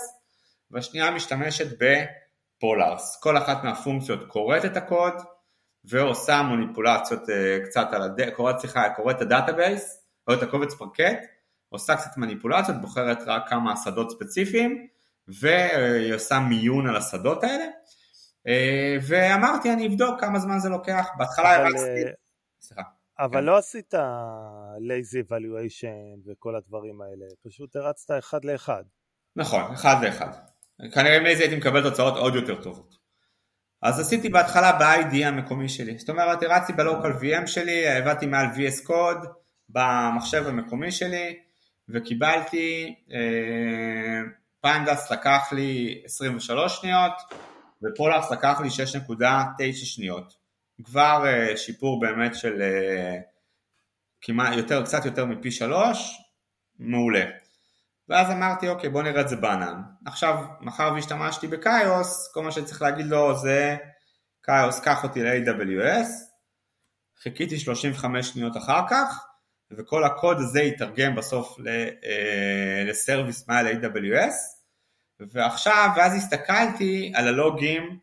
והשנייה 0.72 1.12
משתמשת 1.12 1.68
ב 1.78 1.95
Polars, 1.96 3.20
כל 3.22 3.38
אחת 3.38 3.64
מהפונקציות 3.64 4.28
קוראת 4.28 4.66
את 4.66 4.78
הקוד 4.78 5.14
ועושה 5.86 6.42
מניפולציות 6.42 7.22
קצת 7.66 7.88
על, 7.92 8.02
ה-d... 8.02 8.30
קוראת, 8.30 8.60
סליחה, 8.60 8.90
קוראת 8.90 9.16
את 9.16 9.22
ה 9.22 9.30
database, 9.30 10.02
או 10.28 10.34
את 10.34 10.44
הקובץ 10.44 10.74
Parquet, 10.74 11.26
עושה 11.70 11.96
קצת 11.96 12.18
מניפולציות, 12.18 12.82
בוחרת 12.82 13.18
רק 13.26 13.50
כמה 13.50 13.74
שדות 13.84 14.12
ספציפיים 14.12 14.88
והיא 15.28 16.14
עושה 16.14 16.40
מיון 16.40 16.88
על 16.88 16.96
השדות 16.96 17.44
האלה, 17.44 17.66
אה, 18.48 18.98
ואמרתי 19.08 19.74
אני 19.74 19.88
אבדוק 19.88 20.20
כמה 20.22 20.40
זמן 20.40 20.60
זה 20.60 20.70
לוקח, 20.70 21.08
בהתחלה 21.18 21.56
הרצתי, 21.56 22.06
אה, 22.06 22.12
סליחה. 22.62 22.82
אבל 23.20 23.40
כן. 23.40 23.44
לא 23.44 23.58
עשית 23.58 23.94
lazy 24.78 25.30
evaluation 25.30 26.20
וכל 26.26 26.56
הדברים 26.56 27.02
האלה, 27.02 27.26
פשוט 27.44 27.76
הרצת 27.76 28.12
אחד 28.20 28.46
לאחד. 28.46 28.84
נכון, 29.36 29.74
אחד 29.74 29.96
לאחד. 30.04 30.32
כנראה 30.94 31.18
עם 31.18 31.26
lazy 31.26 31.40
הייתי 31.40 31.56
מקבל 31.56 31.90
תוצאות 31.90 32.18
עוד 32.18 32.36
יותר 32.36 32.62
טובות. 32.62 33.01
אז 33.82 34.00
עשיתי 34.00 34.30
בהתחלה 34.30 34.72
ב-ID 34.72 35.26
המקומי 35.26 35.70
שלי, 35.70 35.98
זאת 35.98 36.10
אומרת 36.10 36.44
הרצתי 36.44 36.74
ב-local 36.74 37.22
VM 37.22 37.48
שלי, 37.48 37.90
הבאתי 37.90 38.26
מעל 38.26 38.46
VS 38.46 38.88
Code 38.88 39.28
במחשב 39.70 40.48
המקומי 40.48 40.92
שלי 40.92 41.40
וקיבלתי 41.90 42.96
אה, 43.14 44.22
פנדס 44.62 45.12
לקח 45.12 45.50
לי 45.52 46.02
23 46.06 46.80
שניות 46.82 47.12
ופולארס 47.84 48.32
לקח 48.32 48.62
לי 48.62 48.70
6.9 48.70 49.74
שניות. 49.74 50.42
כבר 50.84 51.24
uh, 51.26 51.58
שיפור 51.58 52.00
באמת 52.00 52.36
של 52.36 52.62
uh, 52.62 53.22
כמעט 54.22 54.58
יותר, 54.58 54.84
קצת 54.84 55.06
יותר 55.06 55.26
מפי 55.26 55.52
שלוש, 55.52 56.22
מעולה. 56.80 57.26
ואז 58.12 58.32
אמרתי 58.32 58.68
אוקיי 58.70 58.90
בוא 58.90 59.04
נראה 59.04 59.22
את 59.22 59.30
זה 59.30 59.36
בענן. 59.36 59.82
עכשיו 60.06 60.46
מאחר 60.62 60.92
והשתמשתי 60.96 61.48
בקאיוס, 61.48 62.32
כל 62.34 62.44
מה 62.44 62.52
שצריך 62.52 62.82
להגיד 62.82 63.06
לו 63.06 63.38
זה 63.38 63.78
קאיוס 64.42 64.80
קח 64.80 65.04
אותי 65.04 65.24
ל-AWS, 65.24 66.08
חיכיתי 67.24 67.60
35 67.60 68.30
שניות 68.30 68.58
אחר 68.58 68.82
כך 68.90 69.26
וכל 69.72 70.04
הקוד 70.04 70.38
הזה 70.40 70.62
יתרגם 70.62 71.16
בסוף 71.16 71.58
אה, 71.68 72.84
לסרוויס 72.88 73.48
מעל 73.48 73.68
AWS 73.68 74.34
ועכשיו, 75.20 75.90
ואז 75.98 76.16
הסתכלתי 76.16 77.12
על 77.16 77.28
הלוגים 77.28 78.00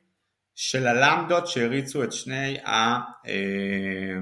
של 0.55 0.87
הלמדות 0.87 1.47
שהריצו 1.47 2.05
את 2.05 2.13
שני, 2.13 2.59
ה, 2.65 2.97
אה, 3.27 4.19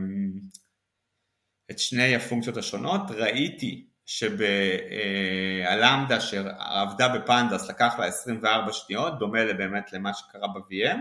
את 1.71 1.79
שני 1.79 2.17
הפונקציות 2.17 2.57
השונות, 2.57 3.11
ראיתי 3.11 3.87
שבלמדה 4.07 6.15
אה, 6.15 6.21
שעבדה 6.21 7.09
בפנדס 7.09 7.69
לקח 7.69 7.95
לה 7.99 8.07
24 8.07 8.73
שניות, 8.73 9.19
דומה 9.19 9.39
באמת 9.59 9.93
למה 9.93 10.15
שקרה 10.15 10.49
ב-VM, 10.49 10.99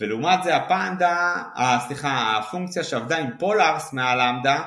ולעומת 0.00 0.42
זה 0.42 0.56
הפנדה, 0.56 1.42
סליחה, 1.86 2.38
הפונקציה 2.38 2.84
שעבדה 2.84 3.18
עם 3.18 3.30
פולארס 3.38 3.92
מהלמדה 3.92 4.62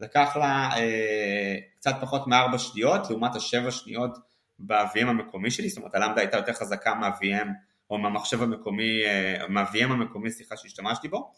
לקח 0.00 0.36
לה 0.36 0.70
אה, 0.76 1.56
קצת 1.78 1.94
פחות 2.00 2.26
מ-4 2.26 2.58
שניות, 2.58 3.10
לעומת 3.10 3.34
ה-7 3.34 3.70
שניות 3.70 4.18
ב-VM 4.58 5.06
המקומי 5.06 5.50
שלי, 5.50 5.68
זאת 5.68 5.78
אומרת 5.78 5.94
הלמדה 5.94 6.20
הייתה 6.20 6.36
יותר 6.36 6.52
חזקה 6.52 6.94
מה-VM 6.94 7.48
או 7.90 7.98
מהמחשב 7.98 8.42
המקומי, 8.42 9.04
אה, 9.04 9.48
מה-VM 9.48 9.90
המקומי, 9.90 10.30
סליחה, 10.30 10.56
שהשתמשתי 10.56 11.08
בו. 11.08 11.32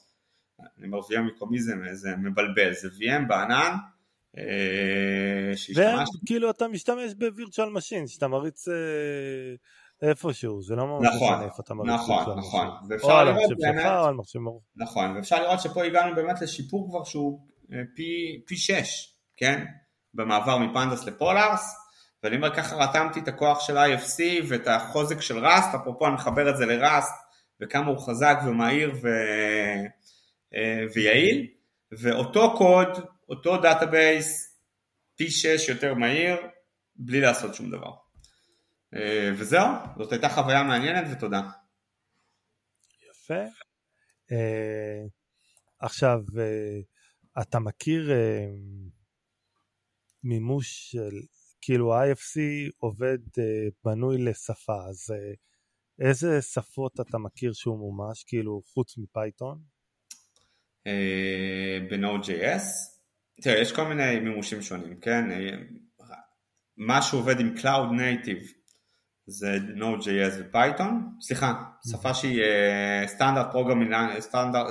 אני 0.79 0.87
אומר 0.87 0.99
VM 0.99 1.21
מקומי 1.21 1.61
זה, 1.61 1.75
זה 1.93 2.17
מבלבל, 2.17 2.73
זה 2.73 2.89
VM 2.89 3.29
בענן 3.29 3.75
אה. 4.39 5.53
וכאילו 6.23 6.51
אתה 6.51 6.69
משתמש 6.69 7.15
ב 7.15 7.21
virtual 7.22 7.69
machine, 7.69 8.07
שאתה 8.07 8.29
מריץ 8.29 8.69
אה, 8.69 10.09
איפשהו, 10.09 10.63
זה 10.63 10.75
לא 10.77 10.87
ממש 10.87 11.07
נכון, 11.15 11.33
משנה 11.33 11.45
איפה 11.45 11.63
אתה 11.65 11.75
מריץ 11.75 11.93
נכון, 11.93 12.39
נכון, 12.39 12.69
ואפשר 12.89 13.25
לראות 13.25 13.53
באמת, 13.59 13.87
או 13.87 14.05
על 14.05 14.15
מחשב. 14.15 14.39
נכון, 14.77 15.17
ואפשר 15.17 15.43
לראות 15.43 15.61
שפה 15.61 15.85
הגענו 15.85 16.15
באמת 16.15 16.43
לשיפור 16.43 16.89
כבר 16.91 17.05
שהוא 17.05 17.41
פי, 17.97 18.43
פי 18.47 18.57
6, 18.57 19.15
כן? 19.37 19.65
במעבר 20.15 20.59
מ 20.59 20.65
Pandas 20.65 21.05
ל 21.05 21.14
Polars, 21.14 21.77
ואני 22.23 22.37
אומר 22.37 22.55
ככה 22.55 22.77
רתמתי 22.77 23.21
את 23.21 23.29
הכוח 23.29 23.61
של 23.61 23.77
IFC 23.79 24.23
ואת 24.49 24.69
החוזק 24.69 25.21
של 25.21 25.47
Rust, 25.47 25.75
אפרופו 25.75 26.07
אני 26.07 26.15
מחבר 26.15 26.51
את 26.51 26.57
זה 26.57 26.67
ל 26.67 26.76
Rust 26.76 27.15
וכמה 27.61 27.87
הוא 27.87 27.99
חזק 27.99 28.39
ומהיר 28.47 28.93
ו... 29.03 29.09
אה, 30.55 30.85
ויעיל, 30.95 31.47
ואותו 31.99 32.55
קוד, 32.57 32.89
אותו 33.35 33.57
database, 33.63 34.59
פי 35.17 35.31
6 35.31 35.69
יותר 35.69 35.95
מהיר, 35.95 36.37
בלי 36.97 37.21
לעשות 37.21 37.55
שום 37.55 37.71
דבר. 37.71 37.93
אה, 38.95 39.31
וזהו, 39.39 39.67
זאת 39.99 40.13
הייתה 40.13 40.29
חוויה 40.29 40.63
מעניינת 40.63 41.05
ותודה. 41.13 41.41
יפה. 43.11 43.43
אה, 44.33 45.03
עכשיו, 45.79 46.21
אתה 47.43 47.59
מכיר 47.59 48.11
מימוש 50.25 50.91
של, 50.91 51.21
כאילו 51.61 51.95
ה-IFC 51.95 52.41
עובד 52.79 53.19
uh, 53.19 53.73
בנוי 53.85 54.19
לשפה, 54.19 54.85
אז 54.89 55.11
uh, 55.11 55.37
איזה 56.07 56.43
שפות 56.43 57.01
אתה 57.01 57.19
מכיר 57.19 57.53
שהוא 57.53 57.79
מומש, 57.79 58.25
כאילו 58.25 58.63
חוץ 58.75 58.99
מ 58.99 59.07
Python? 59.07 59.63
Uh, 60.89 61.91
ב-Node.js? 61.91 62.94
תראה, 63.41 63.61
יש 63.61 63.73
כל 63.73 63.85
מיני 63.85 64.21
מימושים 64.21 64.63
שונים, 64.63 65.01
כן? 65.01 65.25
מה 66.77 67.03
שעובד 67.03 67.41
עם 67.41 67.55
Cloud 67.57 67.91
Native 67.99 68.47
זה 69.27 69.57
Node.js 69.77 70.41
ו 70.41 70.50
Python, 70.50 71.17
סליחה, 71.21 71.65
שפה 71.91 72.15
שהיא 72.15 72.43
standard 73.07 73.47
programming, 73.53 73.95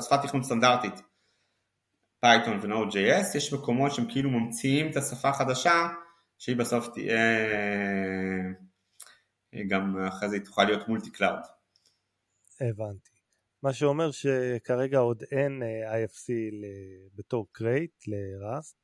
שפת 0.01 0.19
תכנון 0.23 0.43
סטנדרטית, 0.43 1.01
Python 2.19 2.59
ו-Node.js, 2.61 3.37
יש 3.37 3.53
מקומות 3.53 3.91
שהם 3.93 4.05
כאילו 4.09 4.29
ממציאים 4.29 4.91
את 4.91 4.97
השפה 4.97 5.29
החדשה, 5.29 5.87
שהיא 6.37 6.55
בסוף 6.55 6.87
תהיה, 6.93 7.17
גם 9.67 9.97
אחרי 10.07 10.29
זה 10.29 10.35
היא 10.35 10.45
תוכל 10.45 10.63
להיות 10.63 10.87
multi 10.87 11.11
cloud. 11.11 11.39
הבנתי. 12.61 13.12
מה 13.63 13.73
שאומר 13.73 14.11
שכרגע 14.11 14.97
עוד 14.97 15.23
אין 15.31 15.61
IFC 15.91 16.31
בתור 17.15 17.47
crate 17.51 18.03
ל 18.07 18.19
Rust, 18.19 18.77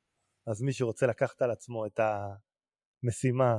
אז 0.48 0.62
מי 0.62 0.74
שרוצה 0.74 1.08
לקחת 1.08 1.42
על 1.42 1.52
עצמו 1.52 1.86
את 1.86 2.00
המשימה 3.04 3.58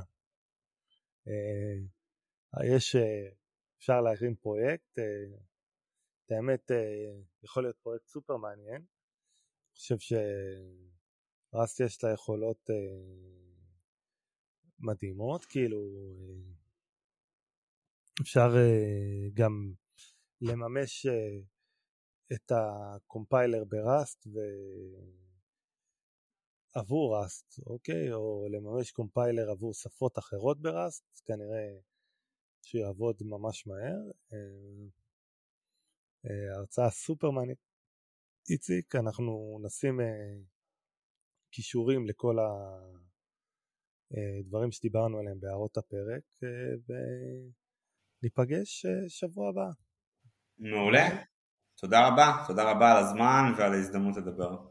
יש, 2.77 2.97
אה, 2.97 3.29
אפשר 3.79 4.01
להרים 4.01 4.35
פרויקט, 4.35 4.99
אה, 4.99 5.39
את 6.27 6.33
האמת 6.33 6.71
אה, 6.71 7.21
יכול 7.43 7.63
להיות 7.63 7.77
פרויקט 7.83 8.07
סופר 8.07 8.37
מעניין, 8.37 8.77
אני 8.77 9.75
חושב 9.75 9.97
ש 9.99 10.60
Rust 10.60 11.81
יש 11.81 12.05
לה 12.05 12.11
יכולות 12.11 12.71
מדהימות, 14.79 15.45
כאילו 15.45 15.79
אפשר 18.21 18.49
גם 19.35 19.73
לממש 20.41 21.07
את 22.33 22.53
ה 22.53 22.65
compiler 22.65 23.65
ב 23.65 23.77
Rust 23.77 24.27
ו... 24.27 24.39
עבור 26.75 27.17
Rust, 27.17 27.59
אוקיי? 27.67 28.13
או 28.13 28.47
לממש 28.51 28.91
compiler 28.91 29.51
עבור 29.51 29.75
שפות 29.75 30.19
אחרות 30.19 30.61
ב 30.61 30.68
Rust, 30.68 31.05
כנראה 31.25 31.79
שיעבוד 32.63 33.17
ממש 33.23 33.67
מהר. 33.67 34.11
אה, 34.33 34.39
אה, 36.27 36.57
הרצאה 36.57 36.91
סופר 36.91 37.31
מעניינת. 37.31 37.59
איציק, 38.51 38.97
אנחנו 38.97 39.61
נשים 39.63 40.01
אה, 40.01 40.07
כישורים 41.51 42.07
לכל 42.07 42.37
הדברים 44.11 44.73
שדיברנו 44.73 45.19
עליהם 45.19 45.41
בהערות 45.41 45.77
הפרק, 45.77 46.23
וניפגש 48.23 48.87
שבוע 49.09 49.49
הבא. 49.49 49.71
מעולה. 50.61 51.09
תודה 51.77 52.09
רבה, 52.09 52.45
תודה 52.47 52.71
רבה 52.71 52.93
על 52.93 52.97
הזמן 52.97 53.53
ועל 53.57 53.73
ההזדמנות 53.73 54.17
לדבר. 54.17 54.70